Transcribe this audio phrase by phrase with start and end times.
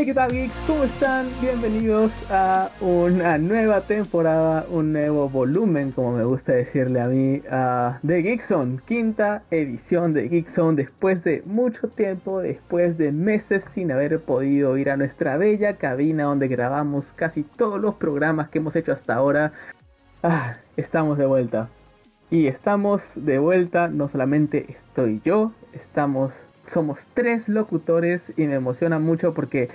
[0.00, 0.62] Hey, ¿qué tal geeks?
[0.66, 1.28] ¿Cómo están?
[1.42, 7.98] Bienvenidos a una nueva temporada, un nuevo volumen, como me gusta decirle a mí, uh,
[8.02, 14.18] de Geekzone, quinta edición de Geekzone, después de mucho tiempo, después de meses sin haber
[14.22, 18.92] podido ir a nuestra bella cabina donde grabamos casi todos los programas que hemos hecho
[18.92, 19.52] hasta ahora.
[20.22, 21.68] Ah, estamos de vuelta.
[22.30, 28.98] Y estamos de vuelta, no solamente estoy yo, estamos somos tres locutores y me emociona
[28.98, 29.68] mucho porque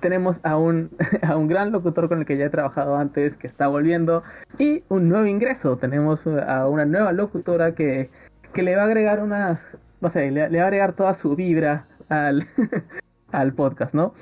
[0.00, 0.90] tenemos a un,
[1.22, 4.22] a un gran locutor con el que ya he trabajado antes que está volviendo
[4.58, 5.76] y un nuevo ingreso.
[5.76, 8.10] Tenemos a una nueva locutora que,
[8.52, 9.60] que le va a agregar una,
[10.00, 12.46] no sé, le, va a agregar toda su vibra al,
[13.32, 14.14] al podcast, ¿no?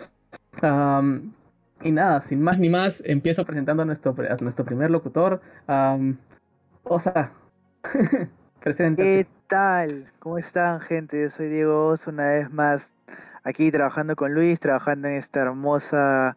[1.83, 5.41] y nada, sin más ni más, empiezo presentando a nuestro, a nuestro primer locutor.
[5.67, 6.17] Um,
[6.85, 7.33] Osa,
[8.63, 10.13] ¿Qué tal?
[10.21, 11.21] ¿Cómo están, gente?
[11.21, 12.93] Yo soy Diego Oz, una vez más
[13.45, 16.37] aquí trabajando con Luis, trabajando en esta hermosa.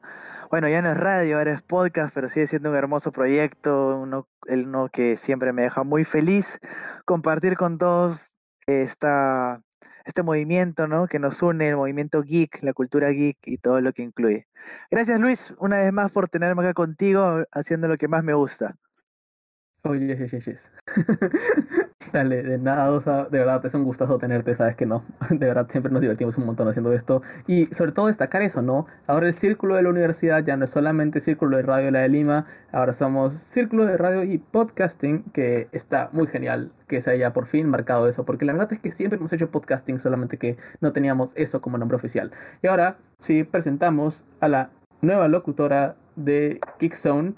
[0.50, 4.28] Bueno, ya no es radio, ahora es podcast, pero sigue siendo un hermoso proyecto, uno,
[4.48, 6.60] uno que siempre me deja muy feliz
[7.06, 8.32] compartir con todos
[8.68, 9.62] esta,
[10.06, 11.08] este movimiento ¿no?
[11.08, 14.48] que nos une, el movimiento geek, la cultura geek y todo lo que incluye.
[14.90, 18.76] Gracias Luis, una vez más por tenerme acá contigo haciendo lo que más me gusta.
[19.88, 20.72] Oye, yes, yes, yes.
[22.12, 22.90] Dale, de nada,
[23.30, 25.04] de verdad es un gustazo tenerte, sabes que no.
[25.30, 27.22] De verdad siempre nos divertimos un montón haciendo esto.
[27.46, 28.88] Y sobre todo destacar eso, ¿no?
[29.06, 32.10] Ahora el círculo de la universidad ya no es solamente círculo de radio la de
[32.10, 37.32] Lima, ahora somos círculo de radio y podcasting, que está muy genial que se haya
[37.32, 40.58] por fin marcado eso, porque la verdad es que siempre hemos hecho podcasting, solamente que
[40.82, 42.32] no teníamos eso como nombre oficial.
[42.64, 47.36] Y ahora sí presentamos a la nueva locutora de Kickzone.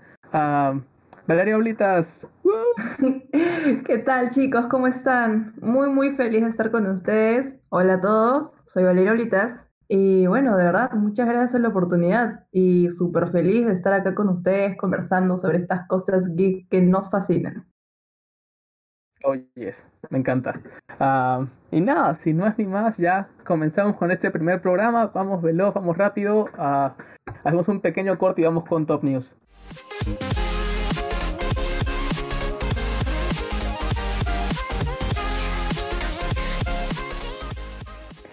[1.28, 2.26] Valeria Oblitas.
[3.86, 4.68] ¿Qué tal chicos?
[4.68, 5.54] ¿Cómo están?
[5.62, 7.58] Muy muy feliz de estar con ustedes.
[7.68, 9.70] Hola a todos, soy Valeria Oblitas.
[9.90, 14.16] Y bueno, de verdad, muchas gracias por la oportunidad y súper feliz de estar acá
[14.16, 17.68] con ustedes conversando sobre estas cosas geek que nos fascinan.
[19.26, 19.50] Oye,
[20.10, 20.62] me encanta.
[20.98, 25.08] Ah, y nada, sin más ni más, ya comenzamos con este primer programa.
[25.08, 26.46] Vamos veloz, vamos rápido.
[26.58, 26.92] Uh,
[27.44, 29.36] hacemos un pequeño corte y vamos con Top News.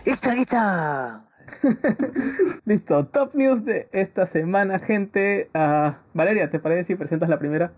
[0.05, 1.25] ¡Lista, lista!
[2.67, 5.51] Listo, top news de esta semana, gente.
[5.55, 7.73] Uh, Valeria, ¿te parece si presentas la primera?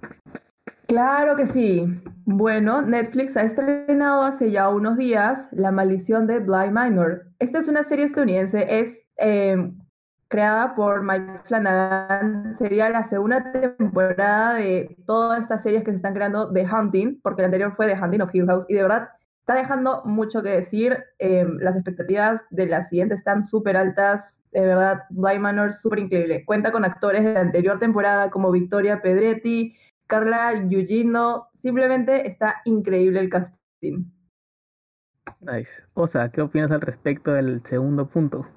[0.88, 1.86] Claro que sí.
[2.25, 7.26] Bueno, Netflix ha estrenado hace ya unos días La maldición de Bly Minor.
[7.38, 9.78] Esta es una serie estadounidense, es em,
[10.28, 12.54] creada por Mike Flanagan.
[12.54, 17.42] Sería la segunda temporada de todas estas series que se están creando de Hunting, porque
[17.42, 18.66] la anterior fue The Hunting of Hill House.
[18.69, 19.09] Y de verdad,
[19.46, 21.04] está dejando mucho que decir.
[21.18, 24.42] Em, las expectativas de la siguiente están súper altas.
[24.50, 26.44] De verdad, Bly Manor súper increíble.
[26.44, 29.76] Cuenta con actores de la anterior temporada como Victoria Pedretti,
[30.08, 31.48] Carla Yugino.
[31.54, 34.06] Simplemente está increíble el casting.
[35.40, 35.84] Nice.
[35.94, 38.48] O sea, ¿qué opinas al respecto del segundo punto?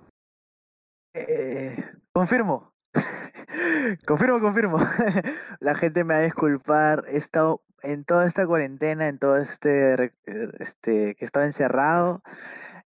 [1.13, 2.73] Eh, confirmo.
[4.07, 4.79] confirmo, confirmo.
[5.59, 7.05] la gente me va a disculpar.
[7.09, 10.13] He estado en toda esta cuarentena, en todo este,
[10.59, 12.22] este que estaba encerrado,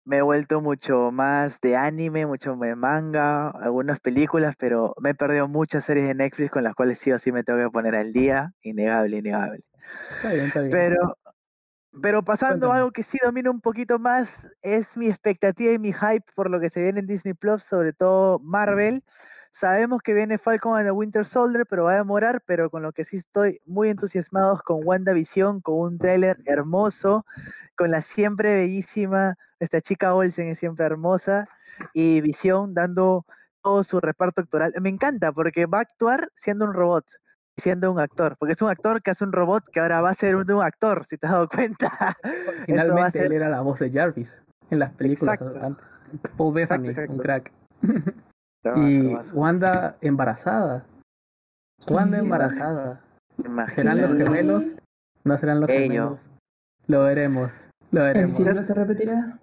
[0.04, 5.14] me he vuelto mucho más de anime, mucho de manga, algunas películas, pero me he
[5.14, 7.94] perdido muchas series de Netflix con las cuales sí o sí me tengo que poner
[7.94, 9.62] al día, innegable, innegable.
[10.16, 10.72] Está bien, está bien.
[10.72, 11.18] Pero,
[12.02, 15.92] pero pasando a algo que sí domina un poquito más, es mi expectativa y mi
[15.92, 19.04] hype por lo que se viene en Disney Plus, sobre todo Marvel.
[19.52, 22.92] Sabemos que viene Falcon and the Winter Soldier, pero va a demorar, pero con lo
[22.92, 27.26] que sí estoy muy entusiasmado con WandaVision, con un tráiler hermoso,
[27.76, 31.48] con la siempre bellísima, esta chica Olsen es siempre hermosa,
[31.92, 33.26] y Visión dando
[33.62, 34.72] todo su reparto actoral.
[34.80, 37.04] Me encanta porque va a actuar siendo un robot,
[37.56, 40.14] siendo un actor, porque es un actor que hace un robot que ahora va a
[40.14, 41.90] ser un, actor, si te has dado cuenta.
[42.66, 45.38] Finalmente él era la voz de Jarvis en las películas.
[46.36, 47.52] Paul Bethany, un crack.
[48.64, 50.84] y Wanda embarazada.
[51.88, 53.00] Wanda embarazada.
[53.68, 54.76] ¿Serán los gemelos?
[55.24, 56.18] ¿No serán los gemelos?
[56.86, 57.52] Lo veremos.
[57.90, 58.30] Lo veremos.
[58.30, 59.38] ¿El ciclo se repetirá?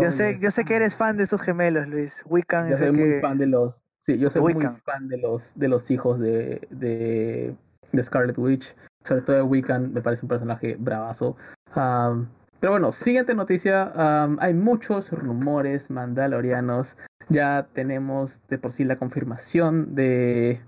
[0.00, 2.12] Yo sé, yo sé que eres fan de esos gemelos, Luis.
[2.26, 3.82] Wiccan yo soy muy fan de los.
[4.04, 7.54] Sí, yo soy muy fan de los de los hijos de, de,
[7.92, 8.74] de Scarlet Witch.
[9.04, 11.36] Sobre todo de Wiccan, me parece un personaje bravazo.
[11.72, 13.92] pero bueno, siguiente noticia.
[14.40, 16.98] hay muchos rumores mandalorianos
[17.30, 20.60] ya tenemos de por sí la confirmación de,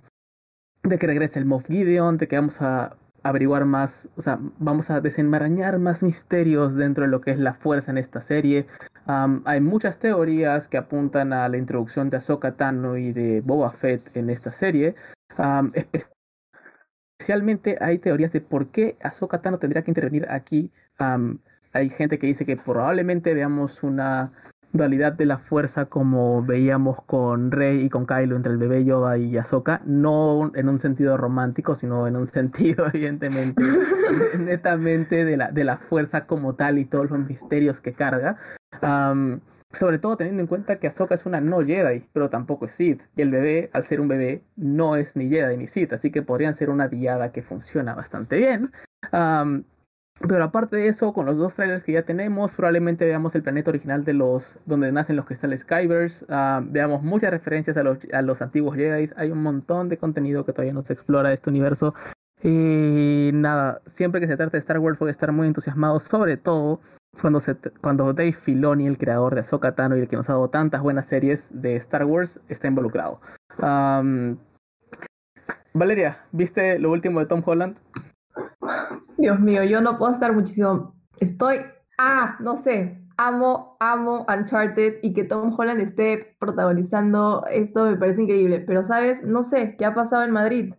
[0.82, 4.91] de que regrese el Moff Gideon, de que vamos a, averiguar más, o sea, vamos
[4.91, 8.67] a desenmarañar más misterios dentro de lo que es la fuerza en esta serie.
[9.06, 14.17] hay muchas teorías que apuntan a la introducción de Ahsoka Tano y de Boba Fett
[14.17, 14.94] en esta serie.
[17.19, 20.73] especialmente hay teorías de por qué Ahsoka Tano tendría que intervenir aquí.
[21.73, 24.32] hay gente que dice que probablemente veamos una
[24.73, 29.19] dualidad de la fuerza como veíamos con Rey y con Kylo entre el bebé Yoda
[29.19, 33.63] y Ahsoka, no en un sentido romántico, sino en un sentido evidentemente
[34.39, 38.39] netamente de la, de la fuerza como tal y todos los misterios que carga.
[39.73, 43.03] sobre todo teniendo en cuenta que Ahsoka es una no Jedi, pero tampoco es Sith.
[43.17, 46.23] Y el bebé, al ser un bebé, no es ni Jedi ni Sith, así que
[46.23, 48.71] podrían ser una diada que funciona bastante bien.
[50.29, 53.71] Pero aparte de eso, con los dos trailers que ya tenemos, probablemente veamos el planeta
[53.71, 56.25] original de los donde nacen los cristales Skywers.
[56.29, 59.11] Ah, veamos muchas referencias a los, a los antiguos Jedi.
[59.17, 61.95] Hay un montón de contenido que todavía no se explora de este universo.
[62.43, 66.37] Y nada, siempre que se trate de Star Wars voy a estar muy entusiasmado, sobre
[66.37, 66.81] todo
[67.21, 70.33] cuando, se, cuando Dave Filoni, el creador de Ahsoka Tano y el que nos ha
[70.33, 73.21] dado tantas buenas series de Star Wars, está involucrado.
[75.75, 77.77] Valeria, ¿viste lo último de Tom Holland?
[79.17, 80.94] Dios mío, yo no puedo estar muchísimo.
[81.19, 81.61] Estoy.
[81.99, 82.99] Ah, no sé.
[83.17, 88.61] Amo, amo Uncharted y que Tom Holland esté protagonizando esto me parece increíble.
[88.61, 89.23] Pero, ¿sabes?
[89.23, 90.75] No sé, ¿qué ha pasado en Madrid?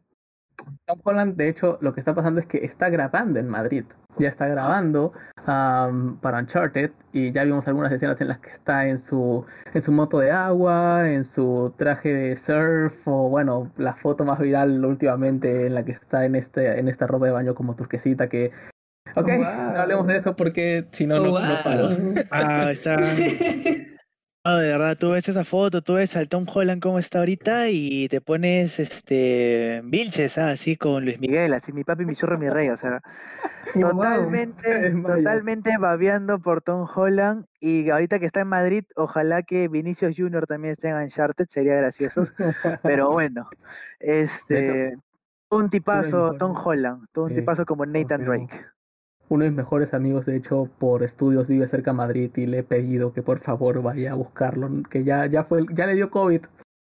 [0.86, 3.86] Tom Holland, de hecho, lo que está pasando es que está grabando en Madrid.
[4.18, 5.14] Ya está grabando
[5.46, 9.92] para Uncharted y ya vimos algunas escenas en las que está en su, en su
[9.92, 15.68] moto de agua, en su traje de surf o bueno, la foto más viral últimamente
[15.68, 18.52] en la que está en, este, en esta ropa de baño como turquesita que...
[19.16, 21.90] Ok, no hablemos de eso porque si no, no, no paro.
[22.32, 22.96] Ah, está...
[24.46, 27.70] No, de verdad, tú ves esa foto, tú ves al Tom Holland como está ahorita
[27.70, 30.50] y te pones este Vilches, ¿ah?
[30.50, 33.02] así con Luis Miguel, así mi papi, mi churro, mi rey, o sea,
[33.74, 40.18] totalmente, totalmente babeando por Tom Holland y ahorita que está en Madrid, ojalá que Vinicius
[40.18, 42.26] Junior también esté en Uncharted, sería gracioso,
[42.82, 43.50] pero bueno,
[44.02, 44.98] este,
[45.52, 48.73] un tipazo Tom Holland, todo un tipazo como Nathan Drake
[49.34, 52.60] uno de mis mejores amigos, de hecho, por estudios vive cerca de Madrid y le
[52.60, 56.12] he pedido que por favor vaya a buscarlo, que ya, ya fue, ya le dio
[56.12, 56.42] COVID.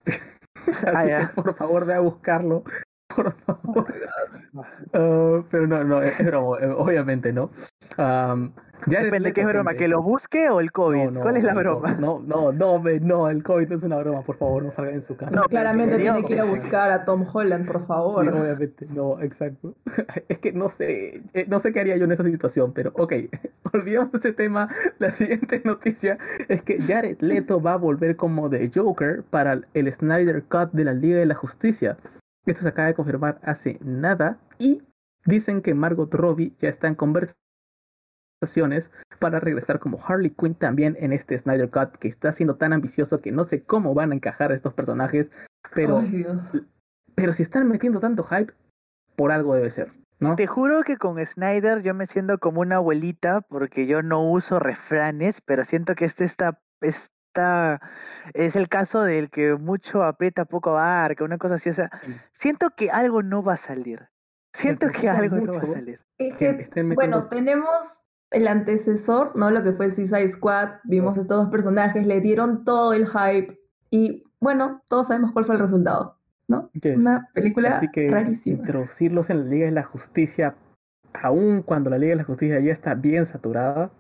[0.86, 2.64] Así ah, que por favor vaya a buscarlo.
[3.14, 3.94] Por favor.
[4.92, 7.50] Uh, pero no, no, es broma, eh, obviamente no.
[7.96, 8.52] Um,
[8.86, 11.18] Depende de qué es broma, que lo busque o el COVID.
[11.18, 11.94] ¿Cuál es la broma?
[11.94, 15.02] No, no, no, no, el COVID no es una broma, por favor, no salgan en
[15.02, 15.34] su casa.
[15.34, 18.24] No, claramente tiene que ir a buscar a Tom Holland, por favor.
[18.24, 19.74] Sí, obviamente, no, exacto.
[20.28, 23.12] Es que no sé, eh, no sé qué haría yo en esa situación, pero ok,
[23.72, 24.68] olvidamos este tema.
[24.98, 26.18] La siguiente noticia
[26.48, 30.84] es que Jared Leto va a volver como The Joker para el Snyder Cut de
[30.84, 31.96] la Liga de la Justicia.
[32.46, 34.82] Esto se acaba de confirmar hace nada y
[35.24, 37.38] dicen que Margot Robbie ya está en conversación
[39.18, 43.18] para regresar como Harley Quinn también en este Snyder Cut que está siendo tan ambicioso
[43.18, 45.30] que no sé cómo van a encajar estos personajes,
[45.74, 46.02] pero,
[47.14, 48.52] pero si están metiendo tanto hype,
[49.16, 49.92] por algo debe ser.
[50.20, 50.34] ¿No?
[50.36, 54.58] Te juro que con Snyder yo me siento como una abuelita porque yo no uso
[54.58, 57.80] refranes, pero siento que este está, está
[58.34, 61.70] es el caso del que mucho aprieta, poco abarca, una cosa así.
[61.70, 61.90] O sea,
[62.32, 64.08] siento que algo no va a salir.
[64.58, 66.00] Siento que algo no va a salir.
[66.96, 69.50] bueno, tenemos el antecesor, ¿no?
[69.50, 73.56] Lo que fue Suicide Squad, vimos estos dos personajes, le dieron todo el hype
[73.90, 76.70] y bueno, todos sabemos cuál fue el resultado, ¿no?
[76.96, 78.58] Una película Así que rarísima.
[78.58, 80.56] Introducirlos en la Liga de la Justicia,
[81.14, 83.92] aun cuando la Liga de la Justicia ya está bien saturada,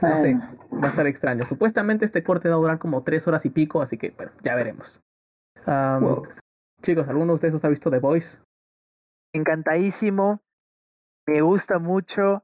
[0.00, 1.44] no sé, va a estar extraño.
[1.44, 4.54] Supuestamente este corte va a durar como tres horas y pico, así que bueno, ya
[4.54, 5.02] veremos.
[6.80, 8.38] Chicos, ¿alguno de ustedes os ha visto The Voice?
[9.32, 10.42] Encantadísimo,
[11.26, 12.42] me gusta mucho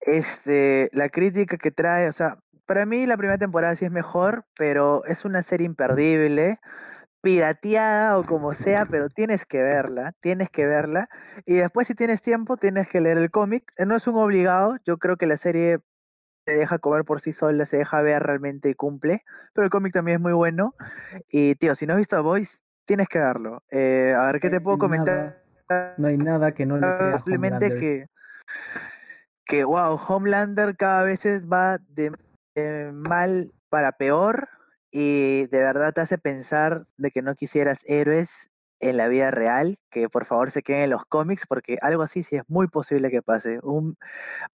[0.00, 4.44] este, la crítica que trae, o sea, para mí la primera temporada sí es mejor,
[4.56, 6.60] pero es una serie imperdible,
[7.20, 11.08] pirateada o como sea, pero tienes que verla, tienes que verla.
[11.46, 13.72] Y después si tienes tiempo, tienes que leer el cómic.
[13.84, 15.78] No es un obligado, yo creo que la serie
[16.46, 19.92] se deja comer por sí sola, se deja ver realmente y cumple, pero el cómic
[19.92, 20.74] también es muy bueno.
[21.28, 23.62] Y tío, si no has visto a Voice, tienes que verlo.
[23.70, 25.42] Eh, a ver, ¿qué te puedo comentar?
[25.96, 26.86] No hay nada que no le
[27.18, 28.06] Simplemente que
[29.50, 32.12] que, wow, Homelander cada vez va de,
[32.92, 34.48] mal para peor
[34.92, 38.48] y de verdad te hace pensar de que no quisieras héroes
[38.78, 42.22] en la vida real, que por favor se queden en los cómics, porque algo así
[42.22, 43.58] sí es muy posible que pase.
[43.64, 43.96] Un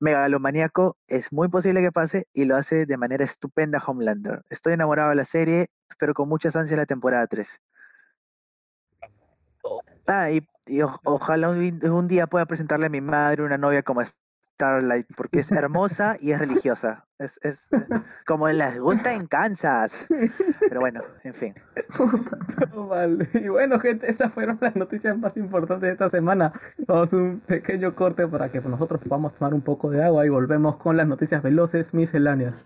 [0.00, 4.44] megalomaníaco es muy posible que pase y lo hace de manera estupenda Homelander.
[4.48, 5.68] Estoy enamorado de la serie,
[5.98, 7.60] pero con muchas ansias la temporada 3.
[10.06, 15.06] Ah, y y ojalá un, día pueda presentarle a mi madre una novia como Starlight,
[15.16, 17.06] porque es hermosa y es religiosa.
[17.18, 17.68] Es, es,
[18.26, 19.92] como les gusta en Kansas.
[20.60, 21.54] Pero bueno, en fin.
[22.74, 23.28] Vale.
[23.34, 26.52] Y bueno, gente, esas fueron las noticias más importantes de esta semana.
[26.86, 30.30] Vamos a un pequeño corte para que nosotros podamos tomar un poco de agua y
[30.30, 32.64] volvemos con las noticias veloces misceláneas.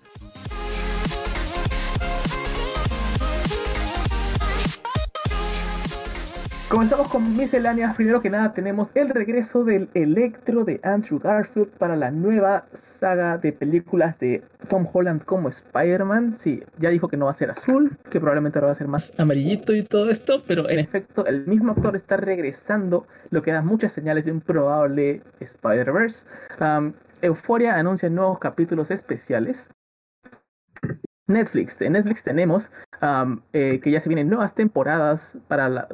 [6.70, 7.96] Comenzamos con misceláneas.
[7.96, 13.38] Primero que nada tenemos el regreso del Electro de Andrew Garfield para la nueva saga
[13.38, 16.36] de películas de Tom Holland como Spider-Man.
[16.36, 18.86] Sí, ya dijo que no va a ser azul, que probablemente ahora va a ser
[18.86, 23.50] más amarillito y todo esto, pero en efecto el mismo actor está regresando, lo que
[23.50, 26.24] da muchas señales de un probable Spider-Verse.
[27.20, 29.70] Euphoria anuncia nuevos capítulos especiales.
[31.26, 31.80] Netflix.
[31.82, 32.70] En Netflix tenemos
[33.52, 35.88] eh, que ya se vienen nuevas temporadas para,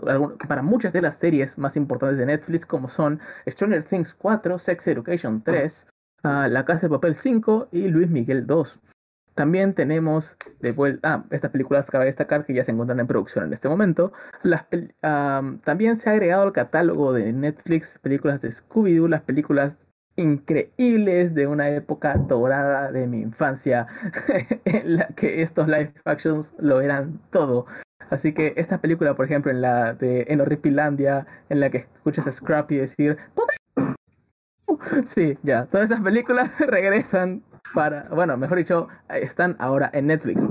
[0.49, 4.89] para muchas de las series más importantes de Netflix, como son Stranger Things 4, Sex
[4.89, 5.87] Education 3,
[6.25, 8.81] ah, La Casa de Papel 5 y Luis Miguel 2.
[9.35, 13.45] También tenemos de vuelta, ah, estas películas cabe destacar que ya se encuentran en producción
[13.45, 14.13] en este momento.
[14.43, 14.67] Las,
[15.01, 19.79] también se ha agregado al catálogo de Netflix películas de Scooby-Doo, las películas
[20.17, 23.87] increíbles de una época dorada de mi infancia
[24.65, 27.67] en la que estos live actions lo eran todo.
[28.11, 32.27] Así que esta película, por ejemplo, en la de en Horripilandia, en la que escuchas
[32.27, 33.17] a Scrappy decir
[35.07, 37.43] Sí, ya, todas esas películas regresan
[37.75, 40.49] para, bueno, mejor dicho, están ahora en Netflix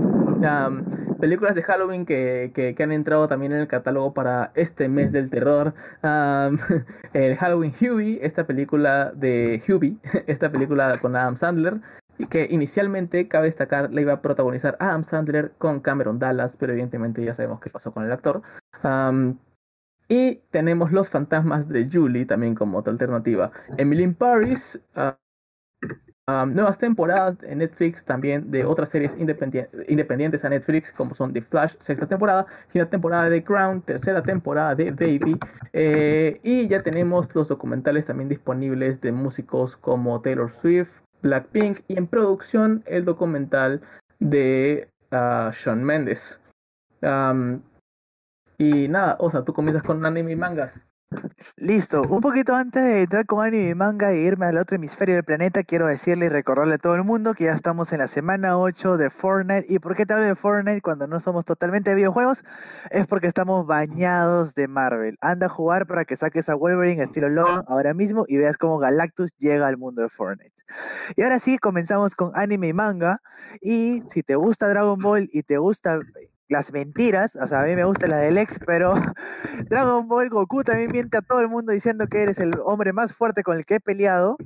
[1.19, 5.73] películas de Halloween que, han entrado también en el catálogo para este mes del terror.
[7.13, 11.81] el Halloween Huey, esta película de Hubie, esta película con Adam Sandler,
[12.29, 17.23] que inicialmente, cabe destacar, la iba a protagonizar Adam Sandler con Cameron Dallas, pero evidentemente
[17.23, 18.41] ya sabemos qué pasó con el actor.
[20.07, 23.51] y tenemos Los Fantasmas de Julie también como otra alternativa.
[23.77, 24.79] Emily in Paris,
[26.27, 31.41] ah, nuevas temporadas en Netflix también de otras series independientes a Netflix, como son The
[31.41, 35.37] Flash, sexta temporada, quinta temporada de Crown, tercera temporada de Baby.
[35.73, 40.91] Eh, y ya tenemos los documentales también disponibles de músicos como Taylor Swift,
[41.21, 43.81] Blackpink y en producción el documental
[44.19, 46.39] de uh, Sean Mendes.
[48.57, 50.85] y nada, o sea, tú comienzas con anime y mangas.
[51.57, 55.15] Listo, un poquito antes de entrar con anime y manga e irme al otro hemisferio
[55.15, 58.07] del planeta, quiero decirle y recordarle a todo el mundo que ya estamos en la
[58.07, 59.65] semana 8 de Fortnite.
[59.69, 62.43] ¿Y por qué te hablo de Fortnite cuando no somos totalmente de videojuegos?
[62.91, 65.17] Es porque estamos bañados de Marvel.
[65.21, 68.77] Anda a jugar para que saques a Wolverine estilo Logan ahora mismo y veas cómo
[68.77, 70.53] Galactus llega al mundo de Fortnite.
[71.15, 73.21] Y ahora sí, comenzamos con anime y manga.
[73.61, 75.99] Y si te gusta Dragon Ball y te gusta
[76.47, 78.93] las mentiras, o sea, a mí me gusta la del ex, pero
[79.69, 83.13] Dragon Ball Goku también miente a todo el mundo diciendo que eres el hombre más
[83.13, 84.37] fuerte con el que he peleado.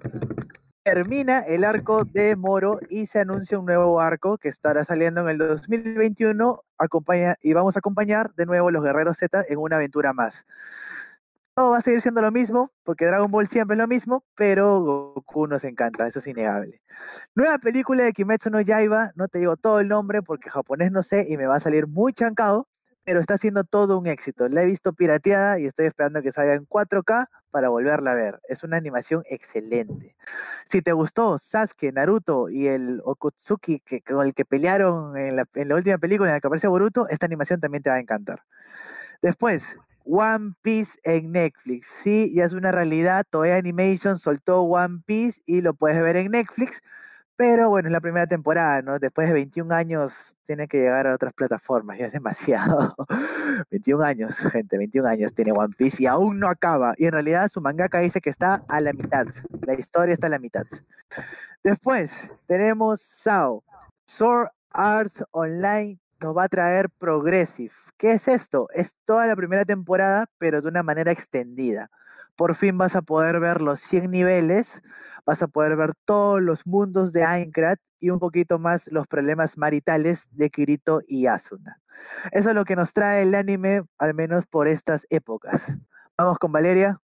[0.83, 5.29] Termina el arco de Moro y se anuncia un nuevo arco que estará saliendo en
[5.29, 10.13] el 2021 acompaña, y vamos a acompañar de nuevo los Guerreros Z en una aventura
[10.13, 10.45] más.
[11.59, 14.79] Todo va a seguir siendo lo mismo, porque Dragon Ball siempre es lo mismo, pero
[14.79, 16.81] Goku nos encanta, eso es innegable.
[17.35, 21.03] Nueva película de Kimetsu no Yaiba, no te digo todo el nombre porque japonés no
[21.03, 22.69] sé y me va a salir muy chancado,
[23.03, 24.47] pero está siendo todo un éxito.
[24.47, 28.39] La he visto pirateada y estoy esperando que salga en 4K para volverla a ver.
[28.47, 30.15] Es una animación excelente.
[30.69, 35.67] Si te gustó Sasuke, Naruto y el Okutsuki con el que pelearon en la, en
[35.67, 38.43] la última película en la que aparece Boruto, esta animación también te va a encantar.
[39.21, 39.75] Después,
[40.09, 41.87] One Piece en Netflix.
[42.01, 43.25] Sí, ya es una realidad.
[43.29, 46.81] Toei Animation soltó One Piece y lo puedes ver en Netflix.
[47.35, 48.99] Pero bueno, es la primera temporada, ¿no?
[48.99, 52.95] Después de 21 años tiene que llegar a otras plataformas, ya es demasiado.
[53.71, 56.95] 21 años, gente, 21 años tiene One Piece y aún no acaba.
[56.97, 59.27] Y en realidad su mangaka dice que está a la mitad.
[59.61, 60.65] La historia está a la mitad.
[61.63, 62.11] Después
[62.45, 63.63] tenemos SAO,
[64.05, 67.73] Sword Arts Online nos va a traer Progressive.
[67.99, 68.69] ¿Qué es esto?
[68.73, 71.91] Es toda la primera temporada, pero de una manera extendida.
[72.37, 74.81] Por fin vas a poder ver los 100 niveles,
[75.25, 79.57] vas a poder ver todos los mundos de Aincrad y un poquito más los problemas
[79.57, 81.81] maritales de Kirito y Asuna.
[82.31, 85.61] Eso es lo que nos trae el anime, al menos por estas épocas.
[86.17, 87.01] Vamos con Valeria.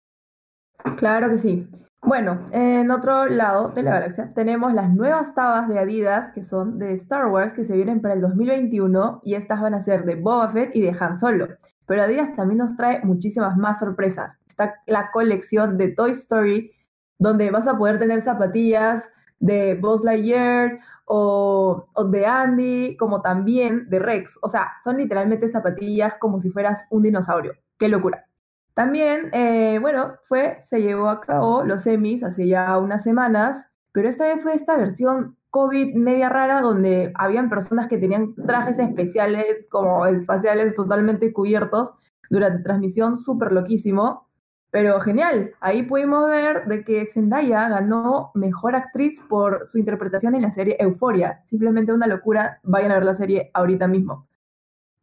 [0.95, 1.67] Claro que sí.
[2.05, 6.77] Bueno, en otro lado de la galaxia tenemos las nuevas tabas de Adidas que son
[6.77, 10.13] de Star Wars que se vienen para el 2021 y estas van a ser de
[10.13, 11.47] Boba Fett y de Han Solo.
[11.87, 14.37] Pero Adidas también nos trae muchísimas más sorpresas.
[14.47, 16.71] Está la colección de Toy Story
[17.17, 19.09] donde vas a poder tener zapatillas
[19.39, 24.37] de Buzz Lightyear o, o, de Andy, como también de Rex.
[24.43, 27.53] O sea, son literalmente zapatillas como si fueras un dinosaurio.
[27.79, 28.27] ¡Qué locura!
[28.75, 34.09] También, eh, bueno, fue, se llevó a cabo los Emmys hace ya unas semanas, pero
[34.09, 39.69] esta vez fue esta versión COVID media rara donde habían personas que tenían trajes especiales
[39.69, 41.93] como espaciales totalmente cubiertos
[42.29, 44.27] durante transmisión, súper loquísimo.
[44.71, 50.41] Pero genial, ahí pudimos ver de que Zendaya ganó Mejor Actriz por su interpretación en
[50.41, 51.41] la serie Euforia.
[51.45, 54.27] Simplemente una locura, vayan a ver la serie ahorita mismo.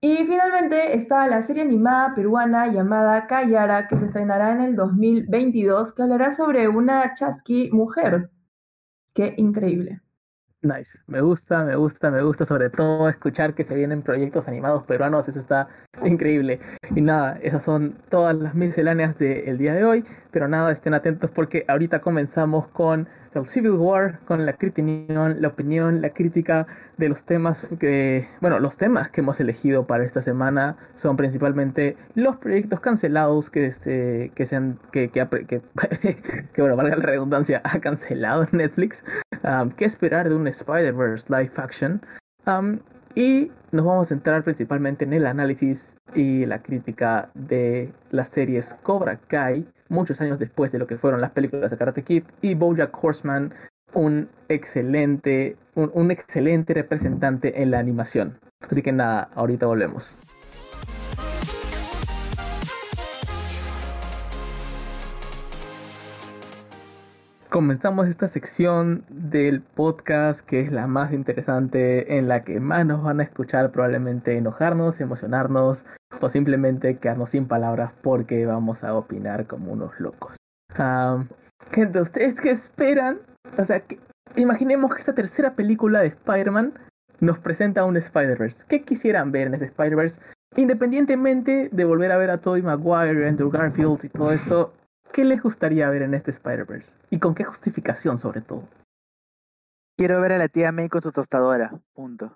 [0.05, 5.95] Y finalmente está la serie animada peruana llamada Kayara, que se estrenará en el 2022,
[5.95, 8.29] que hablará sobre una chasqui mujer.
[9.15, 10.01] Qué increíble.
[10.63, 14.83] Nice, me gusta, me gusta, me gusta sobre todo escuchar que se vienen proyectos animados
[14.85, 15.69] peruanos, eso está
[16.05, 16.59] increíble.
[16.97, 21.31] Y nada, esas son todas las misceláneas del día de hoy, pero nada, estén atentos
[21.31, 26.67] porque ahorita comenzamos con el Civil War, con la opinión, la opinión, la crítica
[26.99, 31.97] de los temas que, bueno, los temas que hemos elegido para esta semana son principalmente
[32.15, 35.27] los proyectos cancelados que se, que se han, que, que,
[36.53, 39.05] que, bueno, valga la redundancia, ha cancelado Netflix,
[39.45, 42.01] um, qué esperar de un Spider-Verse live action,
[42.47, 42.79] um,
[43.15, 48.75] y nos vamos a centrar principalmente en el análisis y la crítica de las series
[48.83, 52.55] Cobra Kai, muchos años después de lo que fueron las películas de Karate Kid, y
[52.55, 53.55] Bojack Horseman,
[53.95, 58.39] un excelente, un, un excelente representante en la animación.
[58.69, 60.19] Así que nada, ahorita volvemos.
[67.53, 73.03] Comenzamos esta sección del podcast que es la más interesante, en la que más nos
[73.03, 75.85] van a escuchar probablemente enojarnos, emocionarnos
[76.23, 80.35] o simplemente quedarnos sin palabras porque vamos a opinar como unos locos.
[81.71, 83.19] gente, ¿ustedes qué esperan?
[83.59, 83.85] O sea,
[84.37, 86.73] imaginemos que esta tercera película de Spider-Man
[87.21, 88.65] nos presenta un Spider-Verse.
[88.67, 90.23] ¿Qué quisieran ver en ese Spider-Verse?
[90.57, 94.73] Independientemente de volver a ver a Tobey Maguire, Andrew Garfield y todo esto,
[95.13, 96.93] ¿Qué les gustaría ver en este Spider-Verse?
[97.11, 98.67] ¿Y con qué justificación sobre todo?
[99.99, 101.79] Quiero ver a la tía May con su tostadora.
[101.93, 102.33] Punto.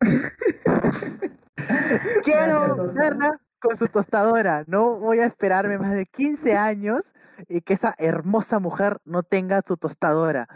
[2.24, 4.64] Quiero verla con su tostadora.
[4.66, 7.14] No voy a esperarme más de 15 años
[7.48, 10.48] y que esa hermosa mujer no tenga su tostadora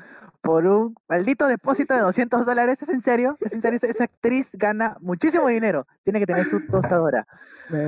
[0.46, 2.80] por un maldito depósito de 200 dólares.
[2.80, 3.36] ¿Es en serio?
[3.40, 3.78] ¿Es en serio?
[3.82, 5.86] Esa actriz gana muchísimo dinero.
[6.04, 7.26] Tiene que tener su tostadora.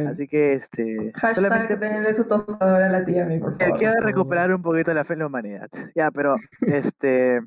[0.09, 1.13] Así que, este...
[1.15, 1.77] Hashtag solamente...
[1.77, 3.79] tenerle su tostadora a la tía, mi por favor.
[3.79, 5.69] Quiero recuperar un poquito la fe en la humanidad.
[5.95, 7.41] Ya, pero, este...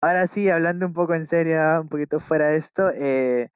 [0.00, 3.50] Ahora sí, hablando un poco en serio, un poquito fuera de esto, eh,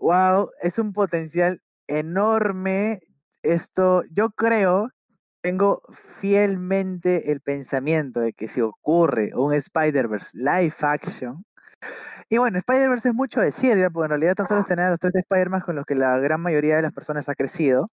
[0.00, 3.02] wow, es un potencial enorme.
[3.42, 4.90] Esto, yo creo
[5.42, 5.82] tengo
[6.20, 11.44] fielmente el pensamiento de que si ocurre un Spider-Verse live action,
[12.28, 13.90] y bueno, Spider-Verse es mucho decir, ¿ya?
[13.90, 16.16] porque en realidad tan solo es tener a los tres Spider-Man con los que la
[16.18, 17.90] gran mayoría de las personas ha crecido.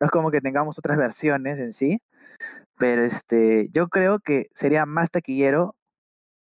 [0.00, 2.02] No es como que tengamos otras versiones en sí,
[2.78, 5.76] pero este, yo creo que sería más taquillero,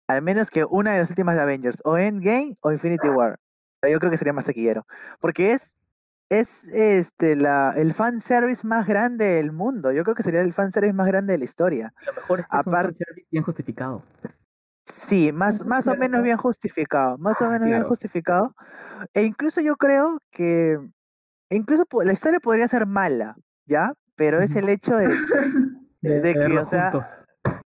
[0.08, 3.38] al menos que una de las últimas de Avengers, o Endgame o Infinity War.
[3.80, 4.86] Pero yo creo que sería más taquillero,
[5.20, 5.72] porque es
[6.28, 9.92] es este la, el fanservice más grande del mundo.
[9.92, 11.94] Yo creo que sería el fanservice más grande de la historia.
[12.06, 14.02] lo mejor es que Aparte, es bien justificado.
[14.84, 17.18] Sí, más, más o menos bien justificado.
[17.18, 18.54] Más o ah, menos bien justificado.
[19.14, 20.78] E incluso yo creo que.
[21.50, 23.36] Incluso la historia podría ser mala,
[23.66, 23.92] ¿ya?
[24.16, 24.96] Pero es el hecho
[26.02, 26.92] de, de, que, o sea.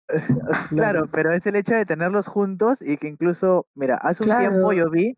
[0.69, 4.73] claro, pero es el hecho de tenerlos juntos y que incluso, mira, hace un tiempo
[4.73, 5.15] yo vi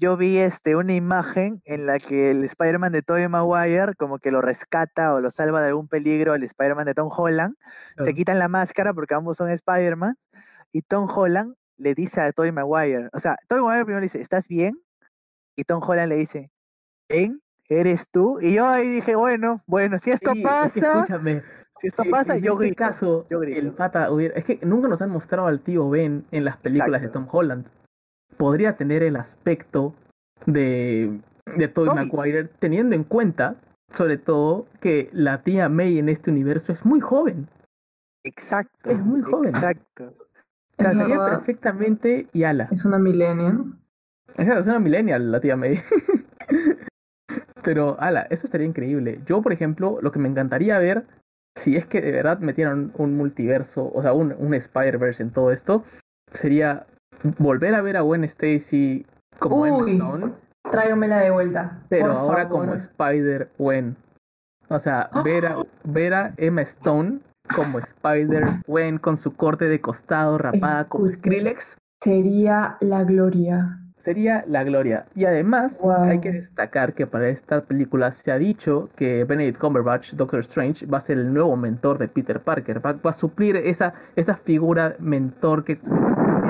[0.00, 4.30] yo vi este, una imagen en la que el Spider-Man de Tobey Maguire como que
[4.30, 7.54] lo rescata o lo salva de algún peligro el Spider-Man de Tom Holland.
[7.98, 10.16] Se quitan la máscara porque ambos son Spider-Man
[10.72, 14.22] y Tom Holland le dice a Tobey Maguire, o sea, Tobey Maguire primero le dice,
[14.22, 14.80] ¿estás bien?
[15.54, 16.50] Y Tom Holland le dice,
[17.08, 17.42] ¿ven?
[17.68, 18.38] ¿Eres tú?
[18.40, 21.04] Y yo ahí dije, bueno, bueno, si esto pasa...
[21.78, 22.76] Si esto pasa, yo este grito.
[22.76, 23.58] Caso, yo grito.
[23.58, 24.34] El pata hubiera...
[24.34, 27.66] Es que nunca nos han mostrado al tío Ben en las películas de Tom Holland
[28.40, 29.94] podría tener el aspecto
[30.46, 31.20] de,
[31.58, 33.56] de Tobey Maguire, teniendo en cuenta,
[33.90, 37.48] sobre todo, que la tía May en este universo es muy joven.
[38.24, 38.88] Exacto.
[38.88, 39.50] Es muy joven.
[39.50, 40.14] Exacto.
[40.78, 42.68] Casaría perfectamente y ala.
[42.70, 43.74] Es una millennial.
[44.38, 45.78] Es una millennial la tía May.
[47.62, 49.20] Pero, ala, eso estaría increíble.
[49.26, 51.04] Yo, por ejemplo, lo que me encantaría ver,
[51.56, 55.52] si es que de verdad metieran un multiverso, o sea, un, un Spider-Verse en todo
[55.52, 55.84] esto,
[56.32, 56.86] sería
[57.38, 59.06] volver a ver a Gwen Stacy
[59.38, 60.32] como Emma Stone.
[60.70, 61.78] Tráigamela de vuelta.
[61.88, 63.96] Pero ahora como Spider Gwen.
[64.68, 67.20] O sea, ver, a, ver a Emma Stone
[67.56, 71.76] como Spider Gwen con su corte de costado rapada como Skrillex.
[72.02, 73.76] Sería la gloria.
[73.98, 75.04] sería la gloria.
[75.14, 76.04] Y además Wow.
[76.04, 80.86] hay que destacar que para esta película se ha dicho que Benedict Cumberbatch, Doctor Strange,
[80.86, 82.84] va a ser el nuevo mentor de Peter Parker.
[82.84, 85.78] Va, va a suplir esa, esa figura mentor que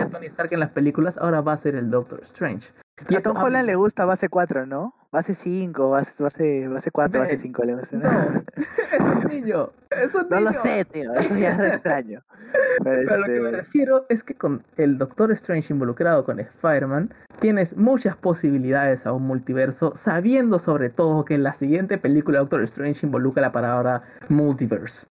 [0.05, 2.71] tenía Tony Stark en las películas, ahora va a ser el Doctor Strange.
[3.09, 4.95] Y a Tom Holland le gusta base 4, ¿no?
[5.11, 7.97] Base 5, base, base, base 4, base Ve, 5 le gusta.
[7.97, 8.11] No,
[8.93, 10.63] es un niño, es un No lo niño.
[10.63, 12.23] sé, tío, eso ya es extraño.
[12.85, 16.41] Pero, Pero lo que me este, refiero es que con el Doctor Strange involucrado con
[16.41, 22.63] Spider-Man, tienes muchas posibilidades a un multiverso, sabiendo sobre todo que la siguiente película Doctor
[22.65, 25.07] Strange involucra la palabra multiverse.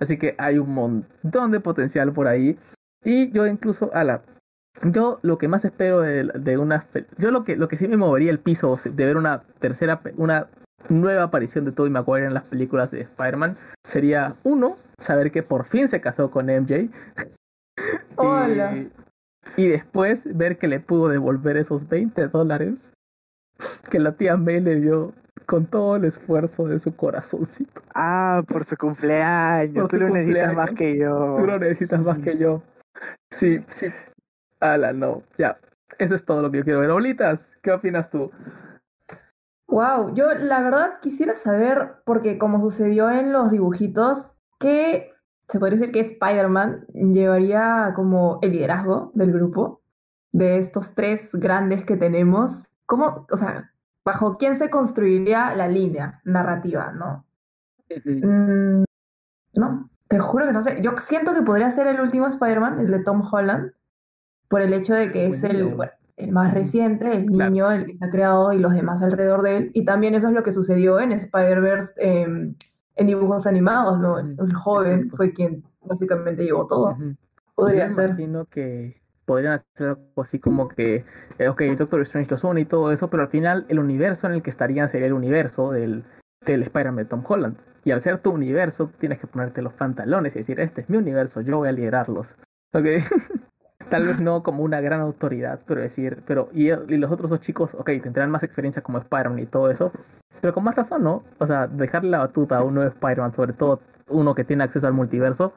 [0.00, 2.58] Así que hay un montón de potencial por ahí.
[3.04, 4.22] Y yo incluso, a la
[4.82, 7.96] yo lo que más espero de, de una yo lo que lo que sí me
[7.96, 10.46] movería el piso de ver una tercera una
[10.88, 15.64] nueva aparición de Tobey Maguire en las películas de Spider-Man sería uno saber que por
[15.64, 16.88] fin se casó con MJ
[18.16, 18.76] Hola.
[18.76, 18.92] y,
[19.56, 22.92] y después ver que le pudo devolver esos 20 dólares
[23.90, 25.12] que la tía May le dio
[25.46, 27.82] con todo el esfuerzo de su corazoncito.
[27.94, 29.74] Ah, por su cumpleaños.
[29.74, 31.36] Por Tú su lo necesitas más que yo.
[31.38, 32.62] Tú lo necesitas más que yo.
[33.30, 33.86] Sí, sí.
[34.60, 35.22] Ala, no.
[35.38, 35.58] Ya.
[35.98, 36.90] Eso es todo lo que yo quiero ver.
[36.90, 38.30] Bolitas, ¿qué opinas tú?
[39.66, 45.12] Wow, yo la verdad quisiera saber, porque como sucedió en los dibujitos, que
[45.48, 49.82] se podría decir que Spider-Man llevaría como el liderazgo del grupo
[50.32, 52.68] de estos tres grandes que tenemos.
[52.86, 53.72] ¿Cómo, o sea,
[54.04, 57.26] bajo quién se construiría la línea narrativa, no?
[58.04, 58.84] Mm,
[59.54, 60.80] no, te juro que no sé.
[60.82, 63.72] Yo siento que podría ser el último Spider-Man, el de Tom Holland,
[64.48, 65.92] por el hecho de que es el, Bueno.
[66.16, 67.50] el más reciente, el Claro.
[67.50, 69.70] niño, el que se ha creado y los demás alrededor de él.
[69.74, 72.54] Y también eso es lo que sucedió en Spider-Verse em,
[72.96, 74.18] en dibujos animados, ¿no?
[74.18, 75.16] El, joven exacto.
[75.16, 76.96] fue quien básicamente llevó todo.
[77.54, 78.10] Podría Yo ser.
[78.10, 81.04] imagino que podrían hacer algo así como que,
[81.38, 84.32] eh, ok, Doctor Strange los une y todo eso, pero al final el universo en
[84.32, 86.02] el que estarían sería el universo del,
[86.44, 87.56] del Spider-Man de Tom Holland.
[87.84, 90.96] Y al ser tu universo, tienes que ponerte los pantalones y decir, este es mi
[90.96, 92.36] universo, yo voy a liderarlos.
[92.72, 92.84] Ok.
[93.90, 97.40] Tal vez no como una gran autoridad, pero decir, pero y, y los otros dos
[97.40, 99.92] chicos, ok, tendrán más experiencia como Spider-Man y todo eso,
[100.42, 101.22] pero con más razón, ¿no?
[101.38, 104.86] O sea, dejarle la batuta a un nuevo Spider-Man, sobre todo uno que tiene acceso
[104.86, 105.54] al multiverso,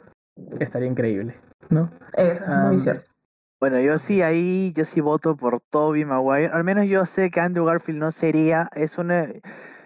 [0.60, 1.36] estaría increíble,
[1.70, 1.90] ¿no?
[2.14, 3.12] Eso es muy cierto.
[3.60, 6.48] Bueno, yo sí ahí, yo sí voto por Toby Maguire.
[6.48, 9.28] Al menos yo sé que Andrew Garfield no sería, es una...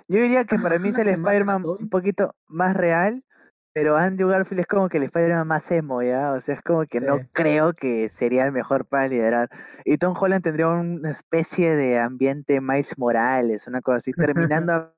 [0.08, 3.24] Yo diría que para mí es el Spider-Man un poquito más real,
[3.74, 6.32] pero Andrew Garfield es como que el Spider-Man más emo, ¿ya?
[6.32, 9.50] O sea, es como que no creo que sería el mejor para liderar.
[9.84, 14.94] Y Tom Holland tendría una especie de ambiente Miles Morales, una cosa así, terminando a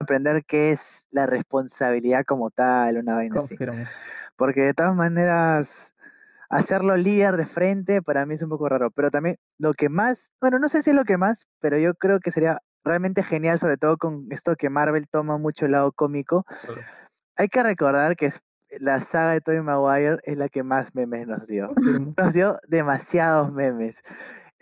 [0.00, 3.56] aprender qué es la responsabilidad como tal, una vaina así.
[4.36, 5.94] Porque de todas maneras,
[6.50, 8.90] hacerlo líder de frente para mí es un poco raro.
[8.90, 11.94] Pero también lo que más, bueno, no sé si es lo que más, pero yo
[11.94, 15.92] creo que sería realmente genial, sobre todo con esto que Marvel toma mucho el lado
[15.92, 16.44] cómico.
[17.36, 18.40] Hay que recordar que es-
[18.78, 21.72] la saga de Tobey Maguire es la que más memes nos dio.
[22.16, 23.96] Nos dio demasiados memes.